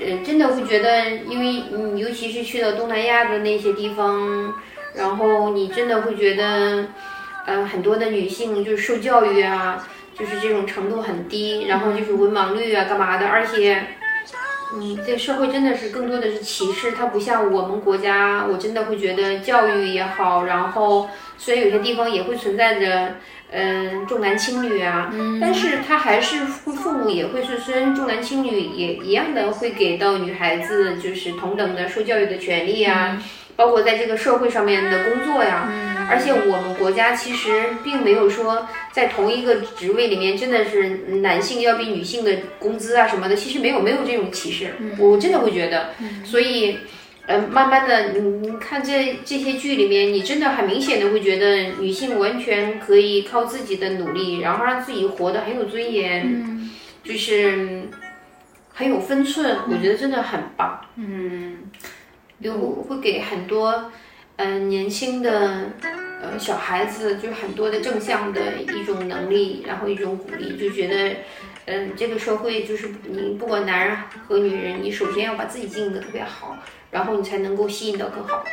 [0.00, 4.54] 呃，真的会觉得，因为你，尤其是去到东南亚的那些地方，
[4.94, 6.86] 然后你真的会觉得，
[7.46, 13.82] 呃，很多的女性就是受教育啊，就是这种程度很低，然后就是文盲率啊，干嘛的，而且，
[14.74, 23.14] 嗯，这个社会真的是更多的是歧视，它不像我们国家，我真的会觉得教育也好，然后虽然有些地方也会存在着。
[23.50, 25.10] 嗯，重男轻女啊，
[25.40, 33.16] 但是他还是父父母也会是，虽然重男轻女也一样的会给到女孩子就是同等的受教育的权利啊，
[33.56, 35.66] 包括在这个社会上面的工作呀，
[36.10, 38.68] 而且我们国家其实并没有说
[38.98, 40.88] 在同一个职位里面真的是
[41.20, 45.90] 男性要比女性的工资啊什么的，其实没有没有这种歧视，我真的会觉得，
[46.24, 46.78] 所以。
[47.28, 56.70] 呃，慢慢的，你你看这这些剧里面，你真的很明显的会觉得女性完全可以靠自己的努力，然后让自己活得很有尊严，
[57.04, 57.82] 就是
[58.72, 60.80] 很有分寸，我觉得真的很棒。
[60.96, 61.70] 嗯，
[62.42, 63.92] 就会给很多
[64.36, 65.72] 嗯年轻的
[66.20, 71.16] 呃小孩子就很多的正向的一种能力，然后一种鼓励，就觉得
[71.66, 73.96] 嗯这个社会就是你不管男人
[74.26, 76.56] 和女人，你首先要把自己经营的特别好。
[76.90, 78.50] 然后你才能够吸引到更好的。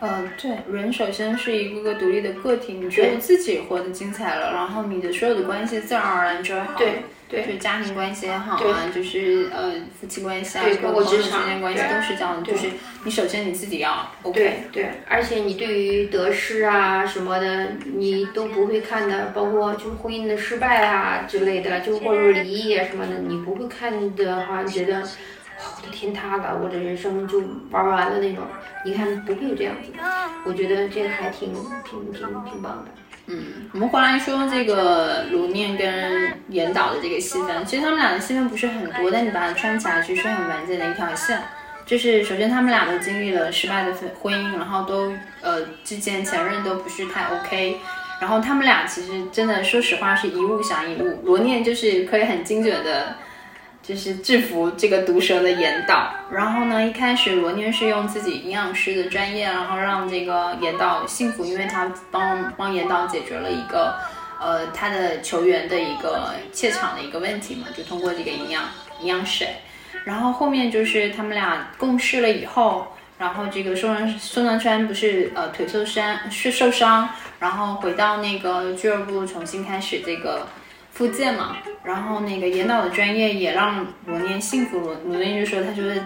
[0.00, 6.78] 呃，对，人首先是一个个独立的个体，你觉得自己活得精彩了，然后你的所有的关系自然而然就会好。
[6.78, 12.42] 对对，就家庭关系也好啊，就是呃夫妻关系啊，包括职场之间关系都是这样的。
[12.42, 12.66] 就是
[13.04, 14.38] 你首先你自己要 OK。
[14.40, 25.02] 对对，而且你对于得失啊什么的，你都不会看的，包括就是婚姻的失败啊之类的，就或者离异啊什么的，你不会看的话，觉得。
[25.62, 27.38] 我的天塌了，我的人生就
[27.70, 28.42] 玩完了那种。
[28.82, 30.02] 你看不会有这样子的，
[30.46, 31.52] 我觉得这个还挺
[31.84, 32.90] 挺挺挺棒的。
[33.30, 41.40] 嗯，我们回来说这个卢念跟严导的这个戏份，其实他们俩的戏份不是很多，但你把它串起来，其实是很完整的一条线。
[41.86, 47.78] 就是首先他们俩都经历了失败的婚姻，然后都呃之间前任都不是太 OK，
[48.20, 51.20] 然后他们俩其实真的说实话是一物降一物。
[51.24, 53.14] 罗念就是可以很精准的。
[53.82, 63.96] 就是制服这个毒蛇的严导，然后呢，一开始罗念是用自己营养师的专业，然后让这个严导幸福，因为他帮帮严导解决了一个，
[64.38, 68.62] 呃，他的球员的一个怯场的一个问题嘛，就通过这个营养
[69.00, 69.48] 营养水，
[70.04, 72.86] 然后后面就是他们俩共事了以后，
[73.18, 77.08] 然后这个宋南宋南川不是呃腿受伤是受伤，
[77.40, 80.46] 然后回到那个俱乐部重新开始这个。
[81.00, 84.78] 复健嘛，然后那个严导的专业也让罗念幸福。
[84.78, 85.98] 罗罗念就说，他觉得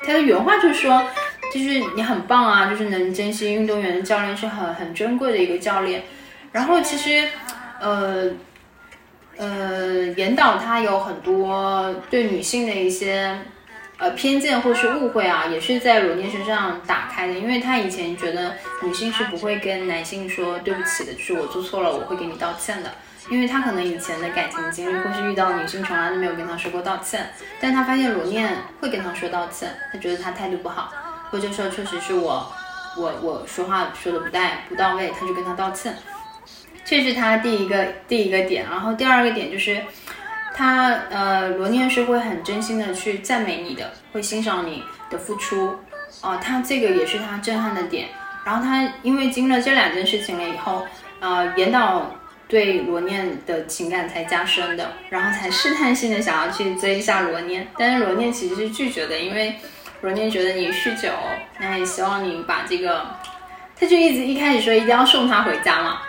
[0.00, 1.08] 他的原话就是说，
[1.50, 6.02] 就是你很棒啊，就是能珍惜运动员的教练是很很珍贵的一个教练。
[6.52, 7.26] 然后其实，
[7.80, 8.30] 呃
[9.38, 13.38] 呃，严导他有很多对女性的一些
[13.96, 22.92] 呃偏见或是误会啊，也是在罗念身上打开的，因为他以前觉得女性是不会跟男性说对不起的，就是我做错了，我会给你道歉的。
[23.28, 30.92] 因为他可能以前的感情经历，或是遇到女性从来都没有跟他说过道歉，但他发现罗念会跟他说道歉，他觉得他态度不好，
[31.30, 32.50] 或者说确实是我，
[32.96, 35.94] 我我说话说的不带不到位，他就跟他道歉，
[36.84, 38.64] 这是他第一个第一个点。
[38.68, 39.80] 然后第二个点就是，
[40.54, 45.78] 他呃罗念是会很真心的去赞美你的，会欣赏你的付出，
[46.20, 48.08] 啊，他这个也是他震撼的点。
[48.44, 50.86] 然后他因为经历了这两件事情了以后，
[51.20, 52.10] 呃，引导。
[52.50, 59.54] 对罗念的情感才加深的，然后才试探性的想要去追一下罗念，但是罗念其实是拒绝的，因为
[60.00, 61.08] 罗念觉得你酗酒，
[61.60, 63.06] 那也希望你把这个，
[63.78, 66.02] 他就一直一开始说一定要送他回家嘛。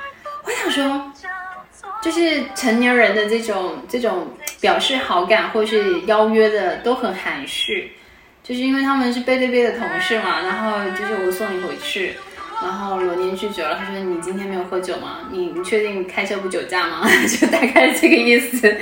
[0.44, 1.14] 我想说，
[2.02, 4.28] 就是成年人的这种这种
[4.60, 7.92] 表示好感或是邀约的都很含蓄，
[8.44, 12.16] 就是因为他们是背对背的同事嘛，然后就是我送你回去。
[12.62, 15.28] 然后罗念拒绝了，他说：“你今天没有喝酒吗？
[15.32, 18.76] 你你确定开车不酒驾吗？” 就大概这个意思。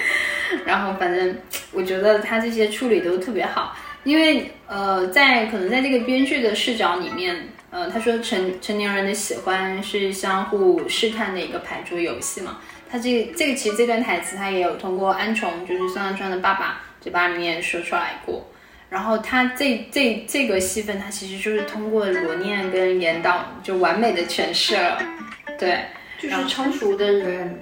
[0.65, 1.37] 然后反正
[1.71, 12.57] 我觉得他这些处理都特别好，因为呃，在可能在这个编剧的视角里面，呃，他说成成年人的喜欢是相互试探的一个牌桌游戏嘛。
[12.91, 18.45] 他这这个其实这段台词他也有通过安虫，就是孙杨川的爸爸嘴巴里面说出来过。
[18.89, 24.97] 然后他这这这个戏份，他其实就是通过罗念跟严导就完美的诠释了，
[25.59, 25.85] 对，
[26.19, 27.59] 就是成熟的人，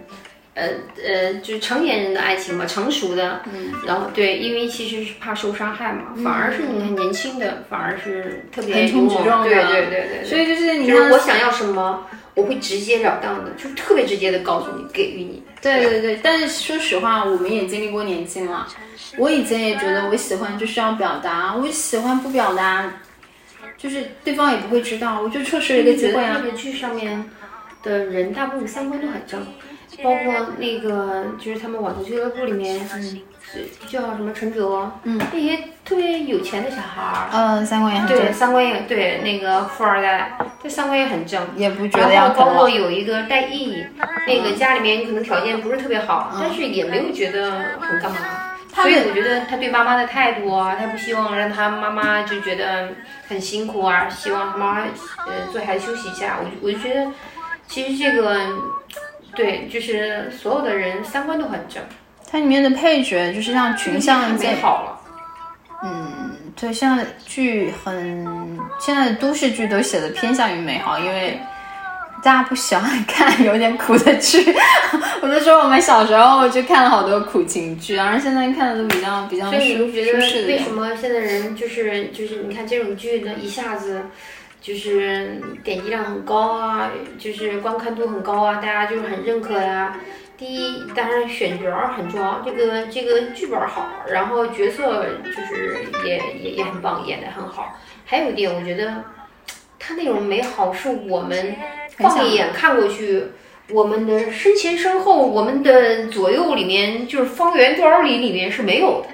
[0.54, 0.70] 呃
[1.06, 12.08] 呃，就是成年人的爱情嘛，成熟的，嗯，然后对，因为其实是怕受伤害嘛，反而是你看年轻的，反而是特别横冲直撞对对对对，所以就是你看我想要什么。
[12.38, 15.42] 我会直截了当的，就是特别直接的告诉你，给予你。
[15.60, 18.68] 对对对，但是说实话，我们也经历过年轻了。
[19.18, 23.02] 我以前也觉得我喜欢就是要表达，我喜欢不表达，
[23.76, 26.40] 就是对方也不会知道，我就错失了一个机会啊。
[26.40, 27.28] 那个剧上面
[27.82, 29.44] 的人大部分三观都很正，
[30.04, 32.88] 包括那个就是他们网球俱乐部里面。
[33.88, 41.88] 叫什么陈哲，嗯，那些特别有钱的小孩儿，嗯，三观也很正，对，三观也对，那个富二代，这三观也很正，也不。
[41.88, 43.84] 觉得要包括有一个戴毅，
[44.28, 47.50] 那个家里面可能条件不是特别好，但是也没有觉得
[47.80, 48.18] 很干嘛，
[48.76, 52.90] 所以我觉得他对妈妈的态度啊，他不希望让他妈妈就觉得
[53.28, 57.10] 很辛苦啊，希望他妈妈呃做孩子休息一下，我我就觉得
[57.68, 58.38] 其实这个
[59.34, 61.82] 对，就是所有的人三观都很正。
[62.30, 65.00] 它里面的配角就是像群像美好了，
[65.82, 71.40] 嗯，对，现在剧很，现在的都市剧都写的偏向于美好，因为
[72.22, 74.54] 大家不喜欢看有点苦的剧。
[75.22, 80.48] 我就说我们小时候就看了好多苦情剧，然后现在看的都比较比较舒舒适的。
[80.48, 84.02] 为什么现在人就是就是你看这种剧呢，一下子
[84.62, 89.96] 就是点击量很高啊，就是观看度很高啊，大家就是很认可呀。
[90.38, 97.76] 第一，当然选角很重要，这个这个剧本好，然后角色就是也也也很棒，演的很好。
[98.06, 99.04] 还有一点，我觉得
[99.80, 101.56] 他那种美好是我们
[101.98, 103.24] 放一眼看过去，
[103.72, 109.10] 我们的身前身后，我们的左右里面，就是方圆多少里里面是没有的，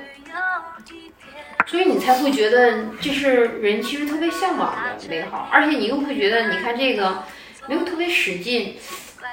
[1.65, 7.24] 所以你才会觉得这是人其实特别向往的美好，而且你又会觉得，你看这个
[7.69, 8.76] 没有特别使劲。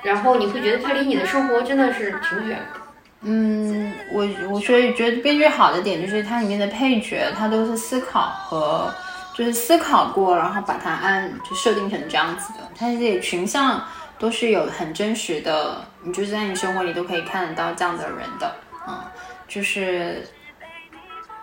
[0.03, 2.81] 然后你会觉得它离你的生活真的是挺远的。
[3.23, 8.93] 嗯，我我所以觉得编剧好的点就是它里面的配角，他都是思考和
[9.35, 12.61] 就是思考过，然后把它按就设定成这样子的。
[12.75, 13.83] 它这些群像
[14.19, 18.55] 都是有很真实的，你就是在你生活里都可以看得到这样的人的，
[18.89, 18.99] 嗯，
[19.47, 20.25] 就是。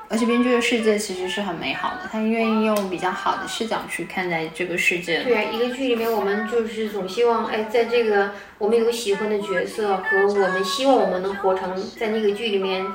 [0.10, 5.22] 而且编剧的世界其实是很美好的，他愿意用比较好的视角去看待这个世界。
[5.24, 12.86] 对啊，一个剧里面我们就是总希望，哎，在这个我们有喜欢的角色和我们希望我们能活成在那个剧里面，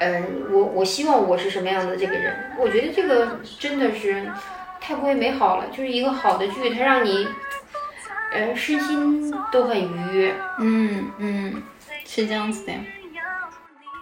[0.00, 2.34] 嗯，我我希望我是什么样的这个人。
[2.58, 4.30] 我觉得这个真的是
[4.80, 7.26] 太过于美好了，就是一个好的剧，它让你，
[8.32, 10.34] 呃，身心都很愉悦。
[10.58, 11.62] 嗯嗯，
[12.04, 12.72] 是这样子的。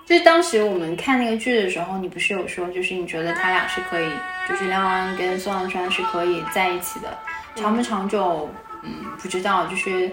[0.08, 4.08] 就是当时我们看那个剧的时候，你不是有说，就是你觉得他俩是可以，
[4.48, 7.18] 就是梁王安跟宋万川是可以在一起的，
[7.54, 8.48] 长不长久，
[8.82, 8.90] 嗯，
[9.20, 10.10] 不知道，就是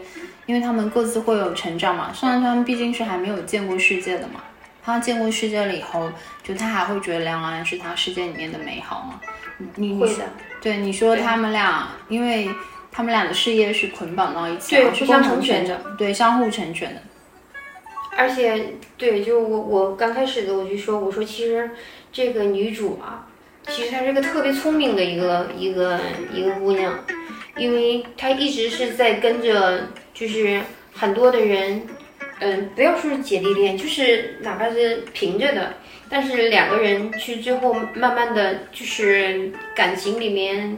[0.48, 2.12] 因为他们各自会有成长嘛。
[2.14, 4.44] 宋万川毕竟是还没有见过世界的嘛，
[4.84, 6.12] 他见过世界了以后，
[6.44, 9.22] 就他还会觉得梁王安是他世界里面的美好吗？
[9.76, 10.26] 你会的。
[10.60, 12.50] 对，你说他们俩，因为
[12.92, 17.02] 他们俩的事业是捆绑到一起，对，是相成全的，对，相互成全的。
[18.16, 21.70] 而且，对，就我我刚开始的我就说，我说其实
[22.12, 23.28] 这个女主啊，
[23.68, 26.00] 其实她是个特别聪明的一个一个
[26.34, 26.98] 一个姑娘，
[27.58, 30.62] 因为她一直是在跟着，就是
[30.94, 31.86] 很多的人，
[32.40, 35.74] 嗯，不要说是姐弟恋，就是哪怕是平着的，
[36.10, 40.78] 但是两个人去最后慢慢的就是感情里面，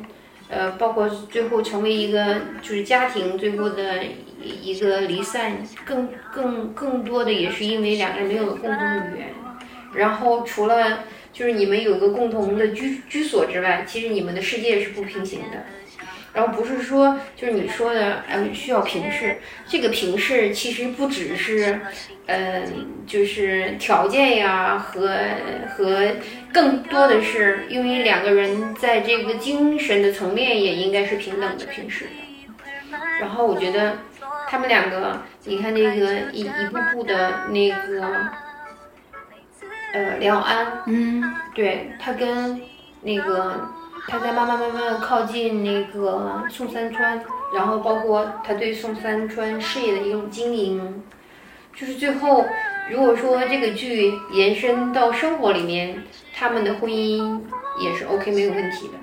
[0.49, 4.03] 呃，包括最后成为一个就是家庭最后的。
[4.39, 9.33] 一个离散，更更更多的也是因为两个人没有共同语言。
[9.93, 10.99] 然后除了
[11.33, 15.65] 就是你们有个共同的居居所之外，其实你们的世界是不平行的。
[16.37, 19.39] 然后不是说就是你说的，嗯，需要平视。
[19.65, 21.81] 这个平视其实不只是，
[22.27, 25.17] 嗯，就是条件呀和
[25.67, 26.11] 和
[26.53, 32.97] 更多的是因为两个人在这个精神的层面也应该是平等的平视的。
[33.19, 33.97] 然后我觉得。
[34.49, 38.29] 他们两个，你看那个一一步步的那个，
[39.91, 41.21] 呃，梁安，嗯，
[41.53, 42.61] 对他跟
[43.01, 43.69] 那个
[44.07, 47.21] 他在慢慢慢慢的靠近那个宋三川，
[47.53, 51.03] 然后包括他对宋三川事业的一种经营，
[51.75, 52.45] 就是最后
[52.89, 56.03] 如果说这个剧延伸到生活里面，
[56.33, 57.41] 他们的婚姻
[57.81, 58.93] 也是 OK 没有问题的。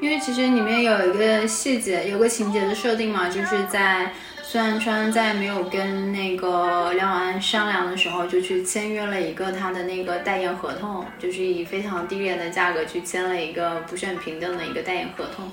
[0.00, 4.12] 因为其实里面有一个细节，有个情节的设定嘛，就是在
[4.50, 15.52] 孙安川在没有跟那个梁安商量的时候，就去签约了一个他的那个代言合同，就是以非常低廉的价格去签了一个不是很平等的一个代言合同，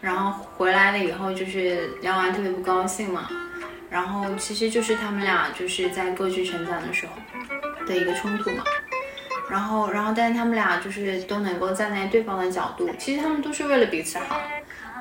[0.00, 3.28] 然后回来了以后，就是梁安特别不高兴嘛，
[3.90, 7.12] 然后其实就是他们俩就是在各具成长的时候
[7.84, 8.62] 的一个冲突嘛。
[9.50, 14.40] 然后，然后，但是他们俩就是都能够站在对方的角度，其实他们都是为了彼此好。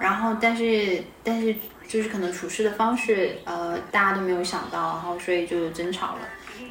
[0.01, 1.55] 然后，但是，但是
[1.87, 6.19] 就是可能处事的方式，呃，大家都没有想到，然后所以就争吵了。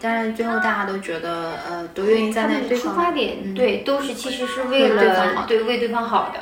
[0.01, 6.41] 但是最后大家都觉得，呃，都愿意站在对方出发点，对，都是其实是为了对为对方好的，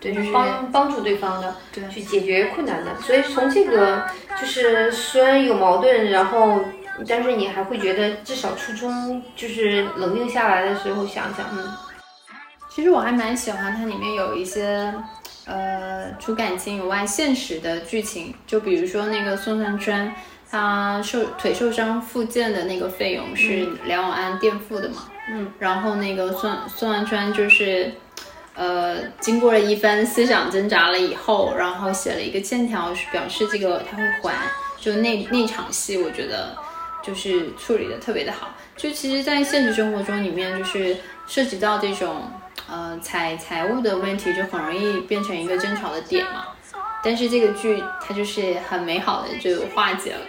[0.00, 2.94] 对，就是帮帮助对方的，对，去解决困难的。
[3.00, 4.04] 所以从这个
[4.40, 6.60] 就是虽然有矛盾，然后
[7.06, 11.70] 但是你还会觉得至少初衷就是冷静下来的时候想想，嗯，
[12.68, 14.92] 其实我还蛮喜欢它里面有一些。
[15.48, 20.14] 呃，除感情以外，现实的剧情，就比如说那个宋三川，
[20.50, 25.08] 他受腿受伤复健的那个费用是梁永安垫付的嘛？
[25.30, 27.90] 嗯，然后那个宋宋三川就是，
[28.54, 34.34] 呃，经过了一番思想挣扎了以后，然后写了一个欠条，是表示这个他会还。
[34.78, 36.54] 就那那场戏，我觉得
[37.02, 38.50] 就是处理的特别的好。
[38.76, 40.94] 就其实，在现实生活中里面，就是
[41.26, 42.30] 涉及到这种。
[42.66, 46.46] 呃，财财务的问题就很容易变成一个争吵的点嘛。
[47.02, 50.20] 但是这个剧它就是很美好的就化解了。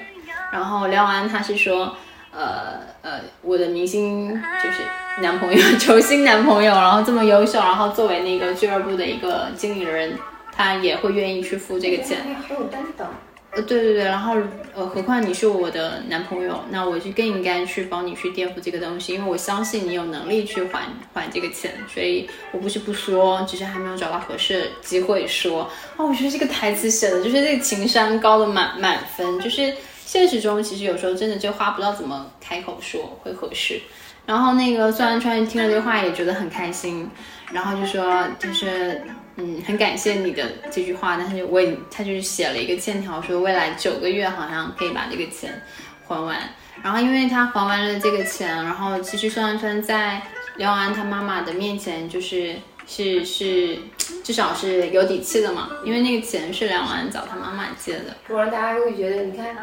[0.52, 1.96] 然后廖安他是说，
[2.32, 4.30] 呃呃，我的明星
[4.64, 4.84] 就是
[5.22, 10.18] 男朋友， 球星男朋友，然后这么优秀，然后作为那个俱乐部的一个经理人，
[10.52, 13.08] 他也会愿意去付这个钱，很有担当。
[13.52, 14.36] 呃，对对对，然后
[14.76, 20.84] 呃，何况你是我的男朋友，那我就更应该去帮你去垫付这个东西，因为我相信你有能力去还
[21.16, 25.68] 还这个钱，所以我不是不说，只是还没有找到合适的机会说。
[25.98, 29.74] 哦，我觉得这个台词写的就是这个情商高的满满分，就是
[30.06, 33.82] 现实中其实有时候真的就花不到怎么开口说会合适。
[34.28, 37.10] 然后那个孙安川听了这话也觉得很开心，
[37.52, 39.02] 然后就说就是。
[39.40, 45.62] 嗯，很感谢你的这句话，但是我也他就是写了一个欠条，说未来九个月好像可以把这个钱
[46.06, 46.38] 还完。
[46.84, 50.22] 然后因为他还完了这个钱，然后其实孙安川在
[50.58, 53.78] 刘安他妈妈的面前就是是是
[54.24, 58.18] 至少是有底气的嘛，因为那个钱是梁安找他妈妈借的。
[58.28, 59.56] 不然大家会觉得，你看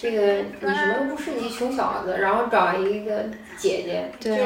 [0.00, 3.24] 这个你什么都不是，你穷小子，然后找一个
[3.56, 4.40] 姐姐，就是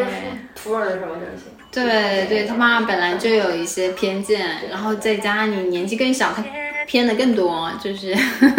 [0.54, 1.44] 图儿的什么东西。
[1.70, 6.42] 对对，他妈妈本来就有一些偏见，然后再加上你年纪更小，他
[6.86, 8.14] 偏的更多，就是，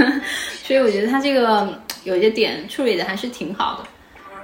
[0.64, 3.90] 所以我觉得他这个有些点处理的还是挺好的。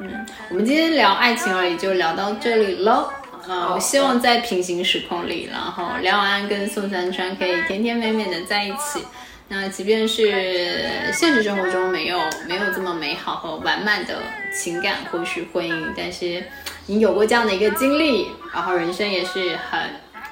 [0.01, 3.07] 嗯，我们今天聊爱情而已，就聊到这里喽。
[3.47, 9.05] 嗯，我希望在平行时空里，然后梁永安跟宋三川可以甜甜美美的在一起。
[9.47, 14.19] 那即便是现实生活中没有没有这么美好和完满的
[14.53, 16.43] 情感或是婚姻，但是。
[16.87, 19.79] 你有过这样的一个经历，然后人生也是很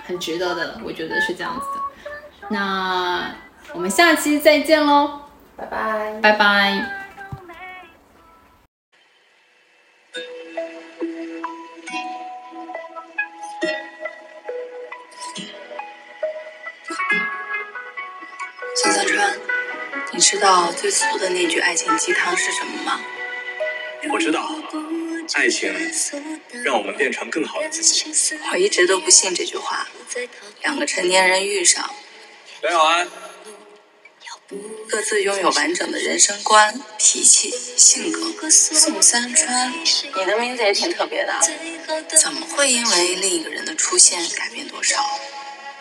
[0.05, 2.47] 很值得的，我觉得是这样子的。
[2.49, 3.33] 那
[3.73, 5.21] 我们下期再见喽，
[5.57, 7.02] 拜拜，拜拜。
[20.13, 23.01] 你知道最俗的那句爱情鸡汤是什么吗？
[24.11, 24.47] 我知道。
[25.33, 25.73] 爱情
[26.63, 28.05] 让我们变成更好的自己。
[28.51, 29.87] 我一直都不信这句话。
[30.61, 31.89] 两个成年人遇上，
[32.61, 33.09] 梁小安，
[34.87, 38.49] 各自拥有完整的人生观、脾气、性格。
[38.51, 41.33] 宋三川，你的名字也挺特别的，
[42.21, 45.03] 怎么会因为另一个人的出现改变多少？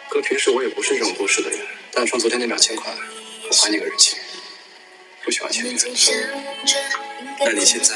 [0.09, 1.59] 哥，平时我也不是这种多事的人，
[1.93, 2.97] 但从昨天那两千块，我
[3.53, 4.19] 还你个人情，
[5.23, 5.77] 不喜欢欠人。
[7.41, 7.95] 那你现在？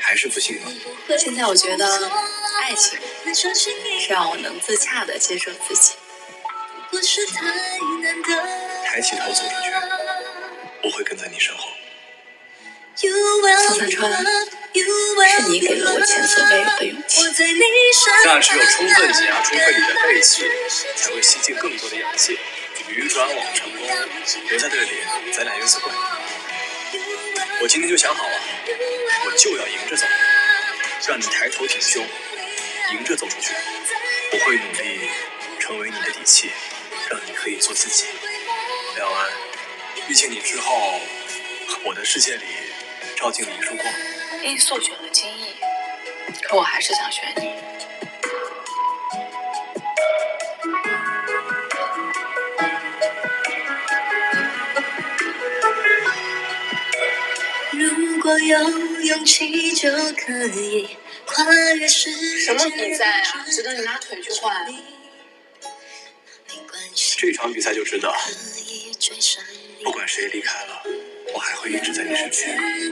[0.00, 0.72] 还是不信吗？
[1.18, 1.84] 现在我觉得，
[2.62, 2.98] 爱情
[3.54, 5.96] 是让我能自洽的接受自己。
[8.86, 9.70] 抬起头走出去，
[10.82, 11.68] 我会跟在你身后。
[12.96, 14.24] 宋三川，
[14.72, 17.20] 是你给了我前所未有的勇气。
[18.24, 20.44] 那只有充分挤压出肺里的废气，
[20.96, 22.38] 才会吸进更多的氧气，
[22.88, 23.86] 鱼转网成功。
[24.48, 25.90] 留在队里，咱俩约次会。
[27.60, 28.40] 我今天就想好了。
[29.24, 30.06] 我就要迎着走，
[31.08, 32.04] 让你抬头挺胸，
[32.92, 33.52] 迎着走出去。
[34.32, 35.10] 我会努力
[35.58, 36.50] 成为你的底气，
[37.10, 38.06] 让你可以做自己。
[38.96, 39.30] 廖安，
[40.08, 41.00] 遇见你之后，
[41.84, 42.44] 我的世界里
[43.16, 43.92] 照进了一束光。
[44.42, 45.56] 罂粟选了金毅，
[46.42, 47.57] 可我还是想选你。
[58.28, 58.58] 我有
[59.04, 62.10] 勇气就可以跨越时
[62.44, 63.46] 什么比赛啊？
[63.50, 64.66] 值得你拿腿去换？
[67.16, 68.14] 这场比赛就值得。
[69.82, 70.82] 不管谁离开了，
[71.32, 72.90] 我还会一直在你身边。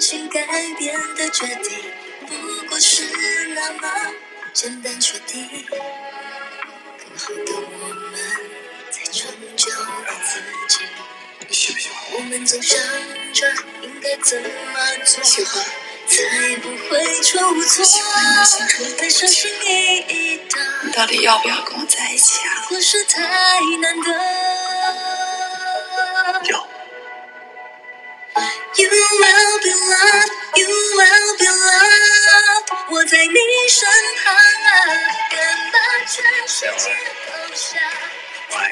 [11.48, 12.14] 你喜不喜欢？
[12.14, 13.75] 我们喜不会出错。
[14.06, 15.64] 的怎么喜欢。
[16.08, 17.62] 你
[18.44, 19.50] 形成的感情，
[20.84, 22.62] 你到底要不要跟我在一起啊？
[22.68, 23.20] 或是太
[23.80, 24.12] 难得。
[26.44, 26.68] 要。
[28.76, 32.66] You will be loved, you will be loved。
[32.90, 33.38] 我在你
[33.68, 33.88] 身
[34.22, 34.36] 旁啊，
[35.30, 35.36] 敢
[35.72, 35.76] 把
[36.06, 36.14] 全
[36.46, 36.94] 世界
[37.26, 37.66] 抛下。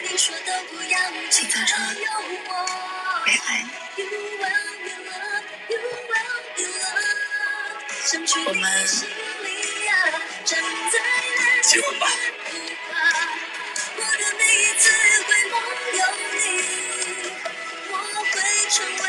[0.08, 0.98] 你说的不要
[1.30, 1.56] 紧，只
[2.04, 2.06] 有
[2.48, 2.50] 我。
[3.26, 3.83] 没爱你。
[8.16, 8.26] 我们
[11.64, 12.06] 结婚吧。
[13.96, 14.82] 我的每一次
[15.26, 15.52] 回梦
[15.98, 16.00] 有
[16.32, 16.38] 你，
[17.90, 17.92] 我
[18.30, 18.34] 会
[18.70, 19.02] 成为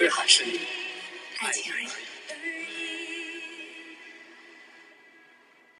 [0.00, 0.58] 最好是你，
[1.40, 1.79] 爱情。